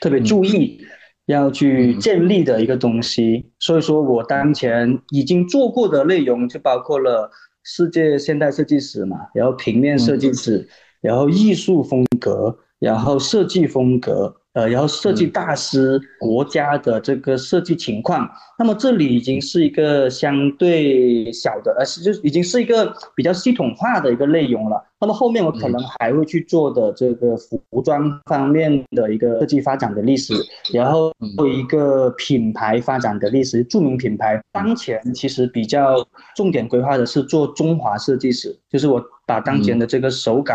[0.00, 0.80] 特别注意。
[1.26, 7.30] 要去建立的一个东西，所以说我当前已经做过的内容就包括了
[7.62, 10.68] 世界现代设计史嘛，然后平面设计史，
[11.00, 14.34] 然后艺术风格，然后设计风格。
[14.54, 18.28] 呃，然后设计大师国家的这个设计情况，
[18.58, 24.84] 那么这里已经是一个相对小的，呃，是就已经是一个比较系统化的一个内容了。
[25.00, 30.34] 那么后面我可能还会去做的这个服装方面的一个设计发展的历史，
[30.72, 34.40] 然后做一个品牌发展的历史，著名品牌。
[34.52, 40.54] 当前其实比较重点规划的是做中华设计史，就是我把当前的这个手稿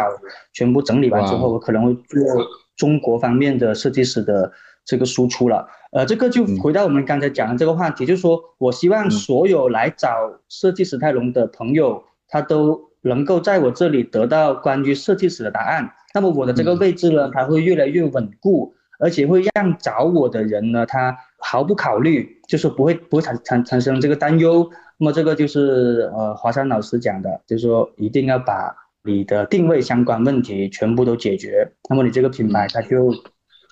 [0.53, 2.47] 全部整理完之后，我可能会做。
[2.77, 4.49] 中国方面的设计师的
[4.85, 10.07] 这个输出了，呃，这个就回到我们刚才讲的这个话题，就是说我希望所有来找
[10.47, 15.91] 设计史泰龙的朋友，他都能够在我这里得到关于设计史的答案。
[16.13, 24.69] 那么我的这个位置呢，它会越来越稳固，而且会让找我的人呢，他毫不考虑，就是不会不会产产产生这个担忧。
[24.99, 28.73] 那么这个就是呃华山老师讲的，就是说一定要把。
[29.03, 33.13] 你的定位相关问题全部都解决，那么你这个品牌它就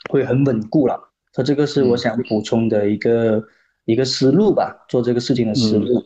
[0.10, 1.00] 会很稳固了。
[1.34, 3.44] 所以这个是我想补充的一个
[3.86, 6.02] 一个思路吧，做这个事情的思路。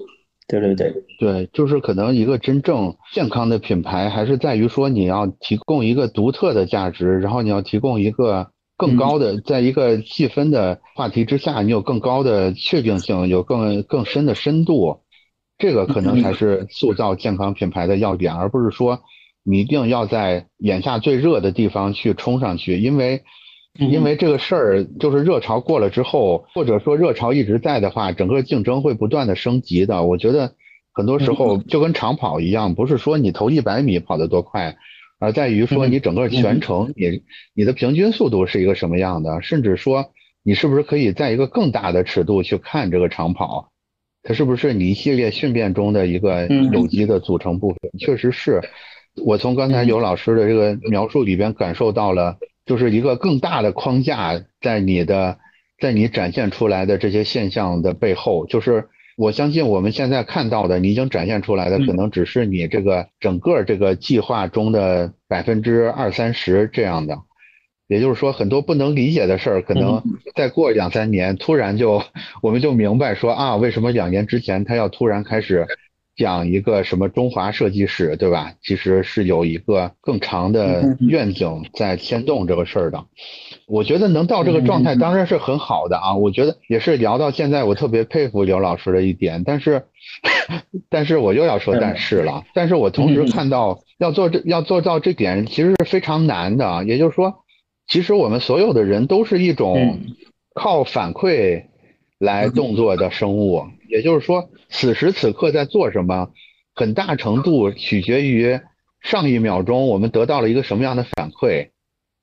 [0.47, 15.01] 对对对对，就是可能一个真正健康的品牌，还是在于说你要提供一个独特的价值，然后你要提供一个更高的，在一个细分的话题之下，你有更高的确定性，有更更深的深度，
[15.59, 18.99] 这个可能才是塑造健康品牌的要点，而不是说。
[19.41, 23.23] 你一定要在眼下最热的地方去冲上去，因为，
[23.79, 30.03] 因为这个事儿就是热潮过了之后，或者说热潮一直在的话，整个竞争会不断的升级的。
[30.03, 30.53] 我觉得
[30.93, 34.75] 很多时候就跟长跑一样，不是说你头一百米跑得多快，
[35.19, 37.23] 而在于说你整个全程你
[37.55, 40.11] 你的平均速度是一个什么样的，甚至说
[40.43, 43.71] 你是不是可以在一个更大的尺度去看这个长跑，
[44.29, 47.77] 它是不是你一系列训练中的一个有机的组成部分？
[47.97, 48.61] 确实是。
[49.25, 55.39] 我从刚才尤老师的这个描述里边感受到了，就是一个更大的框架在你的，
[55.81, 67.17] 在你展现出来的这些现象的背后，就是我相信我们现在看到的，你已经展现出来的可能只是你这个整个这个计划中的百分之二三十这样的，
[67.89, 70.01] 也就是说，很多不能理解的事儿，可能
[70.35, 72.01] 再过两三年，突然就
[72.41, 75.65] 我们就明白说啊，为什么两年之前他要突然开始
[76.15, 78.53] 讲一个什么中华设计史，对吧？
[78.61, 83.05] 其实是有一个更长的愿景在牵动这个事儿的。
[83.65, 86.15] 我觉得能到这个状态当然是很好的啊！
[86.15, 89.43] 我觉得也是聊到现在，我特别佩服刘老师的一点。
[89.43, 89.83] 但是，
[90.89, 92.43] 但是我又要说但是了。
[92.53, 96.83] 但是我同时看到要做这要做到这点，其实是非常难的。
[96.85, 97.45] 也就是说，
[97.89, 99.99] 其实我们所有的人都是一种
[100.53, 101.65] 靠反馈
[102.19, 103.65] 来动作的生物。
[103.89, 106.29] 也就是说，此时此刻在做什么，
[106.75, 108.59] 很大程度取决于
[109.01, 111.69] 上一秒钟我们得到了一个什么样的反馈。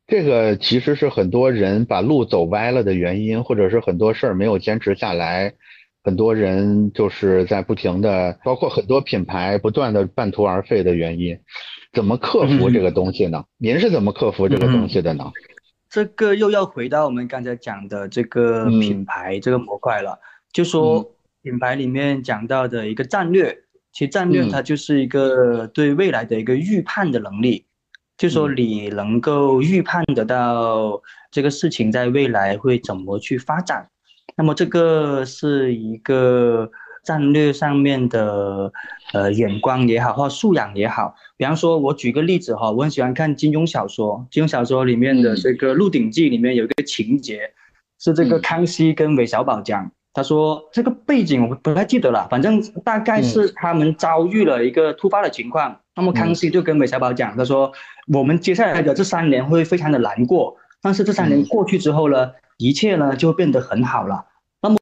[0.06, 5.52] 这个其实是很多人把路走歪了的原因，或者是很多事儿没有坚持下来，
[6.04, 11.36] 很多人就是在不停的，包括很多品牌不断的半途而废的原因。
[11.92, 13.42] 怎么克服这个东西呢？
[13.58, 15.32] 您是怎么克服这个东西的呢？
[15.96, 20.20] 这个又要回到我们刚才讲的这个品牌这个模块了，
[20.52, 21.02] 就说
[21.40, 23.56] 品牌里面讲到的一个战略，
[23.94, 27.64] 其实战略它就是一个对未来的一个预判的能力。
[28.18, 33.88] 就说你能够预判得到这个事情在未来会怎么去发展，
[34.36, 36.70] 那么这个是一个
[37.06, 38.72] 战略上面的
[39.12, 41.14] 呃眼光也好，或素养也好。
[41.36, 47.52] 比方说，我举个例子哈，我很喜欢看金庸小说，金庸小说里面的这个《鹿鼎记》里面有一个情节，
[47.98, 57.72] 是这个康熙跟韦小宝讲，他说这个背景我不太记得了，反正大概是他们遭遇了一个突发的情况，那么康熙就跟韦小宝讲，他说。
[58.14, 64.24] 我们接下来的这三年会非常的难过，但是这三年过去之后呢，一切呢就变得很好了。
[64.62, 64.78] 那么，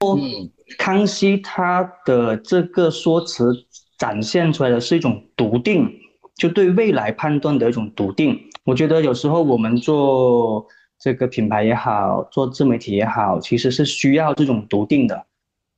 [0.78, 3.52] 康熙他的这个说辞
[3.98, 5.90] 展现出来的是一种笃定，
[6.36, 8.38] 就对未来判断的一种笃定。
[8.64, 10.66] 我觉得有时候我们做
[10.98, 15.24] 这个品牌也好，做自媒体也好，其实是需要这种笃定的，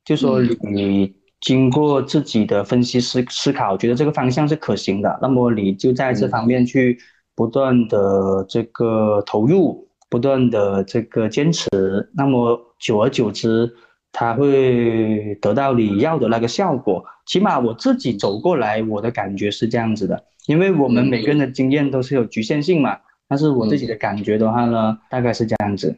[0.05, 6.97] 就说你经过自己的分析思思考，觉得这个方向是可行的，那么你就在这方面去。
[7.37, 11.69] 不断的这个投入，不断的这个坚持，
[12.15, 13.71] 那么久而久之，
[14.11, 17.05] 它会得到你要的那个效果。
[17.25, 20.25] 起码我自己走过来，我的感觉是这样子的。
[20.47, 22.97] 因为我们每个人的经验都是有局限性嘛，
[23.27, 25.97] 但是我自己的感觉的话呢，大概是这样子。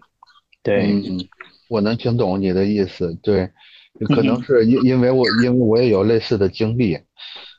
[0.63, 0.91] 对，
[1.69, 3.13] 我能听懂你的意思。
[3.21, 3.51] 对，
[4.07, 6.97] 可能是因因为我因为我也有类似的经历，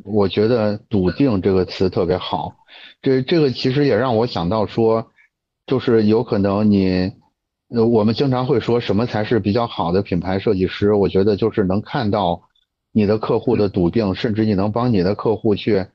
[0.04, 2.56] 我觉得“笃定”这个词特别好。
[3.00, 5.12] 这这个其实也让我想到说，
[5.66, 7.12] 就是有可能你，
[7.72, 10.92] 呃，我们经常会说什么才是比较好的品牌设计师？
[10.92, 12.42] 我觉得就是能看到
[12.92, 15.86] 你的客户的笃定，甚至你能帮你的客户去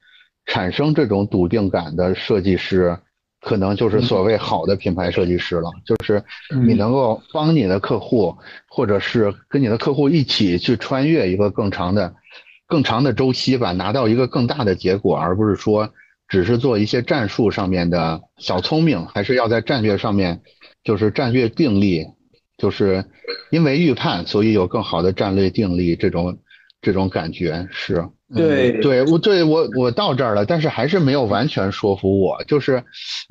[0.46, 2.98] 产生这种笃定感的设计师，
[3.42, 5.70] 可能就是所谓好的品牌设计师了。
[5.86, 6.24] 就是
[6.66, 8.38] 你能够帮你的客户，
[8.70, 12.16] 或者是跟你的客户一起去穿越一个更长的、
[12.68, 15.90] 更长的周期吧，拿到一个更大的结果，而不是说。
[16.28, 20.42] 只是做一些战术上面的小聪明，还是要在战略上面，
[20.86, 22.06] 就是战略定力，
[22.58, 23.04] 就是
[23.50, 25.98] 因为预判，所以有更好的战略定力。
[25.98, 26.38] 这种
[26.82, 32.84] 这种感觉是，对对，我对我我到这儿了，但是还是没有完全说服我，就是，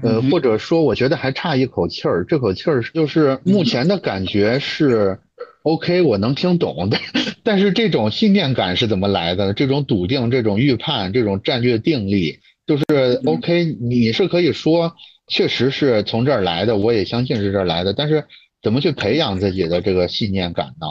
[0.03, 2.27] 呃，或者说我觉得还差一口气儿。
[2.27, 5.21] 这口气儿就是目前的感觉是
[5.63, 7.01] OK，我能听懂，但
[7.45, 9.55] 但是这种信念感是怎么来的？
[9.55, 12.41] 这种笃定，这种预判，这种战略定力。
[12.67, 14.95] 就是 OK，你是可以说，
[15.27, 17.93] 确实是从这儿来的，我也相信是这儿来的。
[17.93, 18.25] 但是
[18.63, 20.87] 怎么去培养自己的这个信念感呢？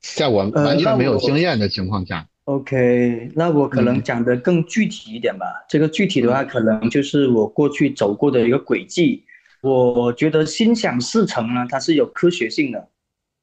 [0.00, 5.46] 在我完全没有经验的情况下，OK，那我可能讲的更具体一点吧。
[5.68, 9.24] 这个具体的话，可能就是我过去走过的一个轨迹。
[9.60, 12.88] 我觉得心想事成呢，它是有科学性的。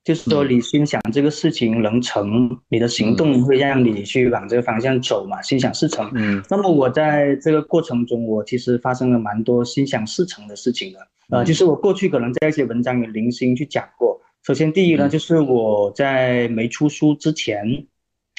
[0.05, 5.41] 就是说，你心想这个事情能成，你的行动会让你去往这个方向走嘛？
[5.41, 6.07] 心想事成。
[6.13, 6.43] 嗯。
[6.47, 10.99] 那么我在这个过程中，我其实发生了蛮多心想事成的事情的。
[11.31, 14.21] 呃，就是我过去可能在一些文章有零星去讲过。
[14.43, 17.87] 首先，第一呢，就是我在没出书之前，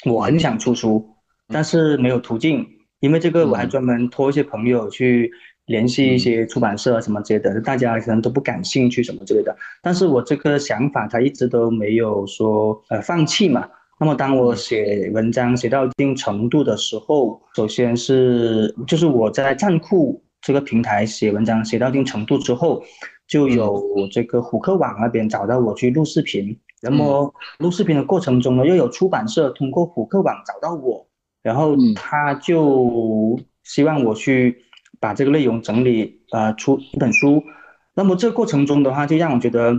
[0.05, 1.05] 我很想出书，
[1.49, 2.65] 但是没有途径，
[3.01, 5.29] 因为这个我还专门托一些朋友去。
[5.67, 9.55] 联系一些出版社什么之类的，大家可能都不感兴趣什么之类的。
[9.81, 13.67] 但是我这个想法，他一直都没有说呃放弃嘛。
[13.99, 22.81] 那么当我写文章写到一定程度的时候，首先是就是我在站酷这个平台写文章写到一定程度之后，
[23.27, 26.57] 就有这个虎克网那边找到我去录视频。
[26.81, 31.05] 那么录视频的过程中呢，又有出版社通过虎克网找到我，
[31.43, 34.63] 然后他就希望我去。
[34.99, 37.43] 把这个内容整理，呃，出一本书，
[37.93, 39.75] 那么这过程中的话，就让我觉得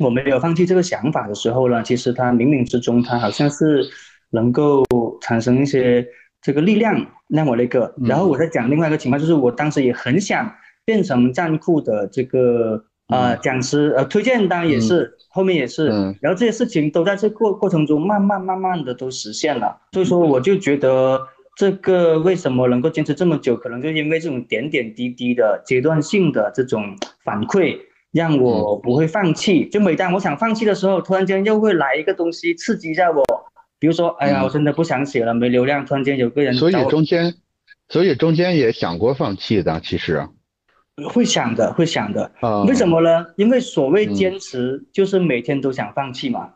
[0.00, 3.84] 我没有放弃这个想法的时候呢，其实它冥冥之中，它好像是
[4.30, 4.84] 能够
[5.20, 6.06] 产生一些
[6.40, 7.94] 这个力量让我那个。
[8.04, 10.52] 然后我在讲另外一个情况，就是我当时也很想
[10.84, 15.88] 变成站库的这个呃讲师，呃推荐当然也是后面也是，
[16.20, 19.76] 然后这些事情都在这过过程中慢慢慢慢的都实现了。
[19.92, 21.20] 所以说我就觉得。
[21.58, 23.56] 这个为什么能够坚持这么久？
[23.56, 27.76] 可能就因为这种点点滴滴的阶段性的这种反馈，
[28.12, 29.68] 让我不会放弃。
[29.68, 33.24] 就每当我想放弃的时候，突然间又会来一个东西刺激一下我。
[33.80, 35.84] 比如说，哎呀，我真的不想写了，没流量。
[35.84, 37.34] 突然间有个人，所以中间，
[37.88, 40.28] 所以中间也想过放弃的，其实
[41.12, 42.30] 会想的，会想的。
[42.38, 43.26] 啊，为什么呢？
[43.34, 46.50] 因为所谓坚持，就是每天都想放弃嘛。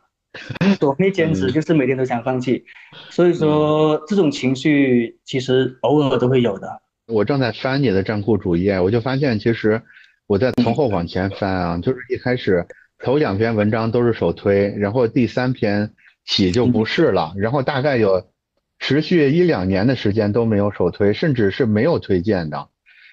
[0.81, 2.65] 所谓坚持，就是每天都想放弃，
[3.11, 6.81] 所以说这种情绪其实偶尔都会有的。
[7.07, 9.83] 我正在翻你的账户主页，我就发现其实
[10.27, 12.67] 我在从后往前翻啊，就是一开始
[12.99, 15.91] 头两篇文章都是首推，然后第三篇
[16.25, 18.27] 起就不是了，然后大概有
[18.79, 22.69] 持续一两年的时间都没有首推，甚至是没有推荐的。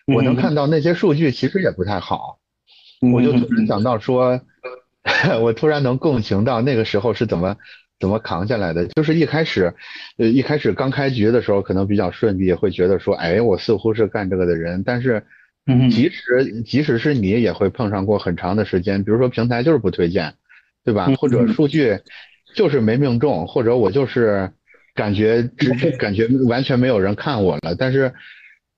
[0.08, 2.40] 我能看到那些数据其实也不太好，
[3.14, 4.40] 我就突然想到说。
[5.42, 7.56] 我突然能共情到那个时候是怎么
[8.00, 9.74] 怎么扛下来的，就是一开始，
[10.18, 15.24] 呃，一开始刚开局的时候可能比较顺利，会觉得说，哎，我似乎是干这个的人，但是，
[15.90, 20.34] 即使即使是你也会碰上过很长的时间，比如说平台就是不推荐，
[20.84, 21.06] 对吧？
[21.16, 22.00] 或者数据
[22.56, 24.52] 就是没命中，或者我就是
[24.96, 28.14] 感觉只感觉完全没有人看我了，但是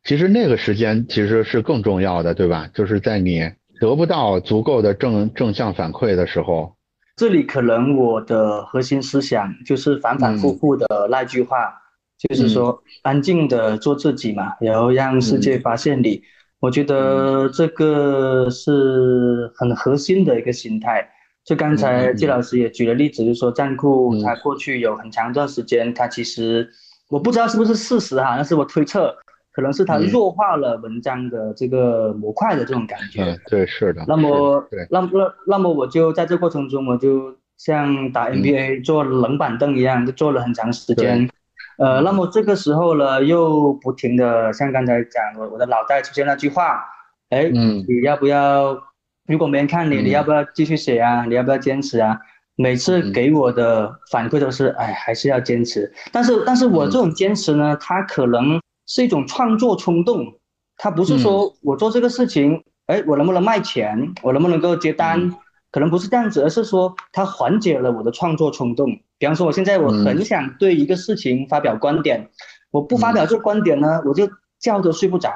[0.04, 2.70] 其实那个时间其实是更重要的，对吧？
[2.74, 3.52] 就是在你。
[3.82, 6.76] 得不到足够的正正向反馈的时候，
[7.18, 11.74] 这里可能我的核心思想就是反反复复的那句话，
[12.16, 16.22] 就是说安静的做自己嘛，然后让世界发现你。
[16.60, 21.10] 我觉得这个是很核心的一个心态。
[21.44, 26.70] 就刚才季老师也举了例子，就是说战库他过去有很长一段时间，他其实
[27.10, 29.18] 我不知道是不是事实哈，但是我推测。
[29.54, 34.04] 可能是它弱化了文章的这个模块的这种感觉，对，是的。
[34.08, 41.30] 那么，对那那那么我就在这过程中，我就像打 NBA 坐冷板凳一样，就坐了很长时间。
[41.78, 46.86] 呃，那么这个时候呢，又不停的像刚才讲，我我的脑袋出现那句话，
[47.30, 48.82] 哎，你要不要？
[49.28, 51.26] 如果没人看你，你要不要继续写啊？
[51.26, 52.18] 你要不要坚持啊？
[52.56, 55.92] 每次给我的反馈都是，哎，还是要坚持。
[56.12, 58.62] 但是，但是我这种坚持呢，它可能。
[58.94, 60.34] 是一种创作冲动，
[60.76, 65.34] 它不是说我做这个事情，哎，我能不能卖钱，我能不能够接单，
[65.72, 68.92] 可能不是这样子，而是说它缓解了我的创作冲动。
[69.18, 72.30] 比方说，我现在我很想对一个事情发表观点，
[72.70, 74.28] 我不发表这个观点呢，我就
[74.60, 75.32] 觉都睡不着，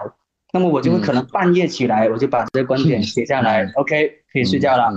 [0.52, 4.92] 那么我就会可能半夜起来，我就把这个观点写下来，OK，可以睡觉了。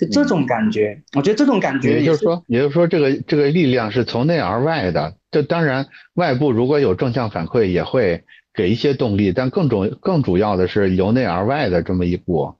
[0.00, 5.14] 嗯，就这种感觉，我觉得这种感觉，也就是说，也就是说，这个这个力量是从内而外的。
[5.30, 8.24] 这当然，外部如果有正向反馈，也会
[8.54, 12.54] 给一些动力，但更重、更主要的是由内而外的这么一股，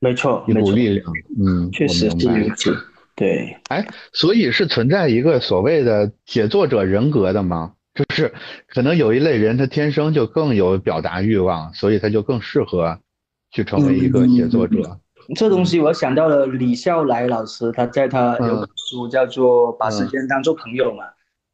[0.00, 1.06] 没错，一股力量。
[1.38, 2.76] 嗯，确实是如此。
[3.14, 7.72] 对，哎，所以是存在一个所谓的写作者人格的吗？
[7.94, 8.32] 就是
[8.68, 13.00] 可能有一类人，他天生就更有表达欲望，所以他就更适合
[13.50, 15.00] 去成为一个写作者。
[15.34, 21.04] 这东西我想到了李笑来老师，他在他有本书叫做《把时间当做朋友》嘛。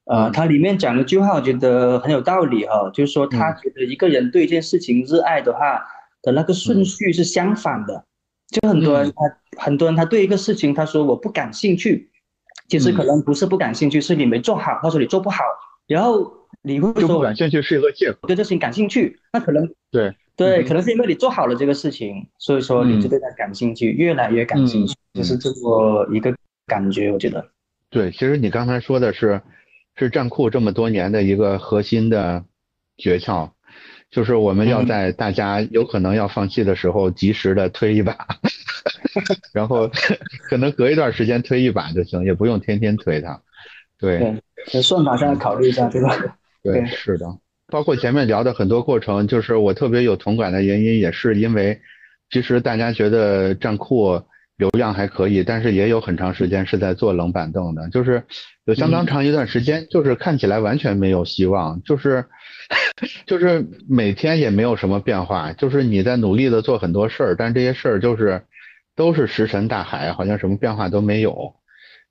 [0.04, 5.82] 呃，他里面讲了句话，我觉得很有道理哈，就是说他觉得一个人对一件事情热爱的话
[6.22, 8.04] 的那个顺序是相反的，
[8.48, 12.10] 就很多人他很多人他对一个事情他说我不感兴趣，
[12.68, 15.42] 其实可能不是不感兴趣，是你没做好，或者你做不好，
[15.86, 16.30] 然后
[16.62, 26.34] 你会说不感兴趣是一个借口，对这事情感兴趣，那可能对对，可能是因为你做好了这个事情，所以说你就对他感兴趣，越来越感兴趣，就是这么一个
[26.66, 27.46] 感觉，我觉得。
[27.90, 29.40] 对，其实你刚才说的是。
[29.96, 32.44] 是站库这么多年的一个核心的
[32.96, 33.48] 诀窍，
[34.10, 38.26] 就是我们要在大家有可能要放弃的时候，及时的推一把，
[39.54, 39.88] 然后
[40.48, 43.40] 可能隔一段时间推一把就行，也不用天天推它。
[43.96, 46.10] 对，在算法上考虑一下，对吧？
[46.64, 47.26] 对，是的。
[47.68, 51.80] 包括前面聊的很多过程，就是我特别有同感的原因，也是因为
[52.30, 54.22] 其实大家觉得站库。
[54.56, 58.22] 流量还可以，但是也有很长时间是在坐冷板凳的，就是
[58.66, 62.24] 有相当长一段时间，就是看起来完全没有希望，就是
[63.26, 68.44] 就是每天也没有什么变化，就是你在努力的做很多事儿，但这些事儿就是
[68.94, 71.56] 都是石沉大海，好像什么变化都没有。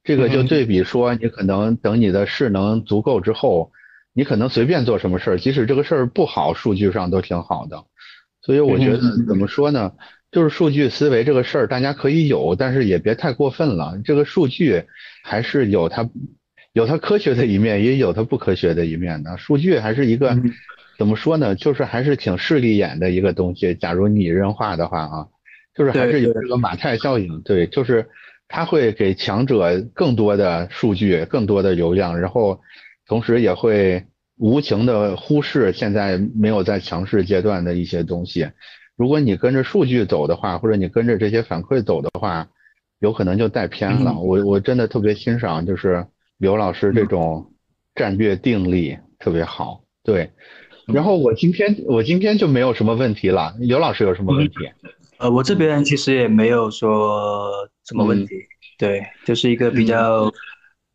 [0.04, 3.72] 这个就对比说，你可能等你的势能足够之后，
[4.14, 7.84] 你可能随便做什么事儿，即使这个事儿不好，数据上都挺好的。
[8.42, 9.94] 所以我觉得怎么说呢？
[10.32, 14.00] 就是数据思维这个事儿，大家可以有，但是也别太过分了。
[14.04, 14.84] 这个数据
[15.24, 16.10] 还是有它
[16.74, 19.38] 有它科学的一面，也有它不科学的一面的。
[19.38, 20.36] 数据还是一个
[20.98, 21.56] 怎么说呢？
[21.56, 23.76] 就是还是挺势利眼的一个东西。
[23.76, 25.28] 假如拟人化的话啊，
[25.76, 28.10] 就是还是有这个马太效应，对，就是
[28.48, 32.60] 它会给强者更多的数据、更多的流量，然后
[33.14, 34.04] 同时也会。
[34.40, 38.50] 无情的忽视现在没有在强势阶段的一些东西。
[38.98, 42.48] 如果你跟着数据走的话，或者你跟着这些反馈走的话，
[43.00, 44.20] 有可能就带偏了。
[44.20, 46.08] 我我真的特别欣赏，就是
[46.40, 47.54] 刘老师这种
[47.94, 49.84] 战略定力特别好。
[50.04, 50.32] 对，
[50.88, 53.54] 然后我今天我今天就没有什么问题了。
[53.60, 54.56] 刘老师有什么问题？
[55.20, 57.52] 呃，我这边其实也没有说
[57.86, 58.34] 什么问题。
[58.80, 60.30] 对，就是一个比较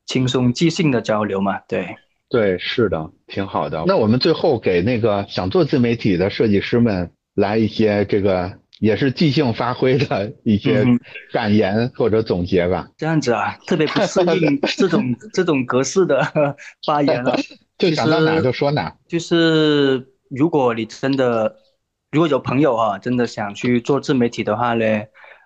[0.07, 1.61] 轻松即兴的交流嘛。
[1.69, 1.97] 对。
[2.31, 3.85] 对，是的，挺好的。
[3.87, 10.85] 那我们最后给那个想做自媒体的设计师们来一些这个也是即兴发挥的一些
[11.33, 12.87] 感言或者总结吧。
[12.99, 16.23] 这样子啊，特别不适应这种 这种格式的
[16.87, 17.35] 发言了。
[17.79, 18.95] 就想到哪就说哪。
[19.09, 21.57] 就是如果你真的
[22.11, 24.85] 如果有朋友啊，真的想去做自媒体的话呢，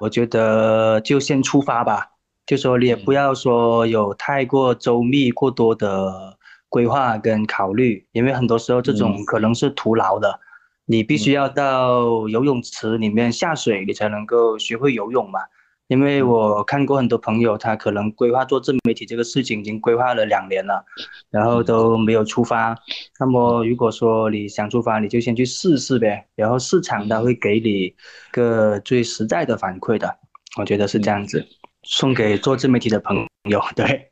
[0.00, 2.08] 我觉得就先出发吧。
[2.44, 6.38] 就说你也不要说有太过周密过多的。
[6.72, 10.40] 规划跟考虑，因为很多时候这种可能是徒劳的，
[10.86, 15.40] 你必须要到游泳池里面下水，你才能够学会游泳嘛。
[15.88, 20.82] 因为我看过很多朋友，他可能规划做自媒体这个事情已经规划了两年了，
[21.30, 22.74] 然后都没有出发。
[23.20, 27.94] 那么如果说你想出发，你就先去试试呗，然后市场它会给你
[28.30, 30.16] 个最实在的反馈的。
[30.58, 31.44] 我觉得是这样子，
[31.82, 34.11] 送给做自媒体的朋友，对。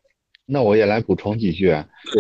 [0.51, 1.71] 那我也来补充几句，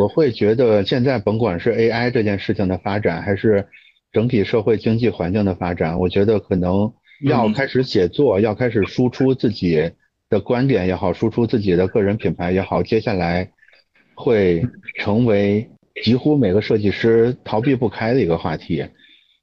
[0.01, 3.67] 我会觉得现在甭管是 AI 这件事情的发展，还是
[4.13, 9.91] 整体社会经济环境的发展，我觉得可能要开始写作，要开始输出自己
[10.29, 13.51] 的观点也好，输出自己的个人品牌也好，接下来
[14.15, 14.65] 会
[14.97, 15.69] 成为
[16.05, 18.87] 几乎每个设计师逃避不开的一个话题。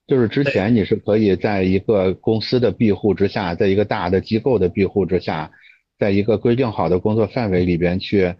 [0.08, 5.52] 就是之前你是可以在一个公司的庇护之下，在一个大的机构的庇护之下，
[6.00, 8.34] 在一个规定好的工作范围里边去。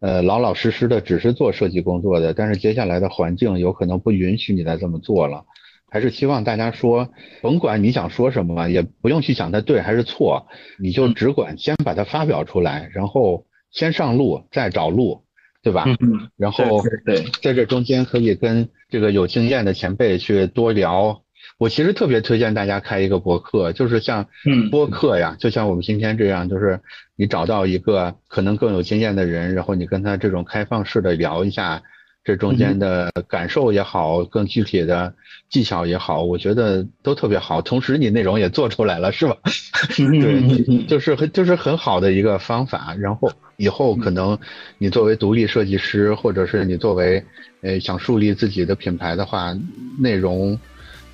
[0.00, 5.44] 呃，老老实实的只是做设计工作的，但是接下来的环境有可能不允许你再这么做了。
[5.90, 7.10] 还是希望大家说，
[7.42, 10.46] 甭管你想说什么，也不用去想它对还是错，
[10.78, 15.24] 你就只管先把它发表出来，然后先上路再找路，
[15.62, 15.84] 对吧？
[15.86, 16.30] 嗯。
[16.36, 21.22] 然后对，在这中间可以跟这个有经验的前辈去多聊。
[21.60, 24.26] 我其实特别推荐大家开一个博客，就是像
[24.70, 26.80] 播客呀，就像我们今天这样，就是
[27.16, 31.82] 你找到一个可能更有经验的人，然后你跟他这种开放式的聊一下
[32.24, 35.12] 这中间的感受也好，更具体的
[35.50, 37.60] 技巧也好，我觉得都特别好。
[37.60, 39.36] 同时你内容也做出来了，是吧？
[39.94, 42.96] 对，就是很就是很好的一个方法。
[42.98, 44.38] 然后以后可能
[44.78, 47.22] 你作为独立设计师，或者是你作为
[47.60, 49.54] 呃想树立自己的品牌的话，
[49.98, 50.58] 内容。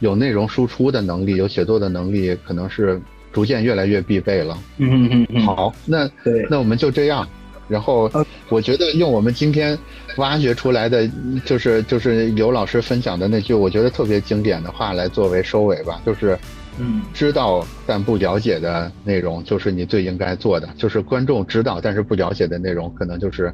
[0.01, 3.01] 有内容输出的能力，有写作的能力，可能是
[3.33, 4.59] 逐渐越来越必备了。
[4.79, 5.43] 嗯嗯嗯。
[5.43, 6.09] 好，那
[6.49, 7.27] 那我们就这样。
[7.69, 8.09] 然后
[8.49, 9.77] 我觉得用我们今天
[10.19, 11.11] 挖掘出来的，
[11.45, 16.39] 就是就是刘老师分享的那句我觉得特别经典的话来作为收尾吧，就是
[16.79, 23.53] 嗯，知道但不了解的内容就是你最应该做的，就是观众知道但是不了解的内容，可能就是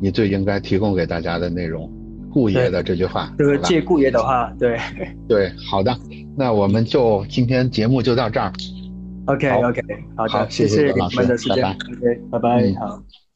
[0.00, 1.92] 你最应该提供给大家的内容。
[2.32, 4.78] 顾爷的这句话，这个借顾爷的话，对
[5.28, 5.94] 对，好的，
[6.36, 8.52] 那我们就今天节目就到这儿。
[9.26, 9.82] OK OK，
[10.16, 13.02] 好的，谢谢老师，的时间，OK，拜拜，好。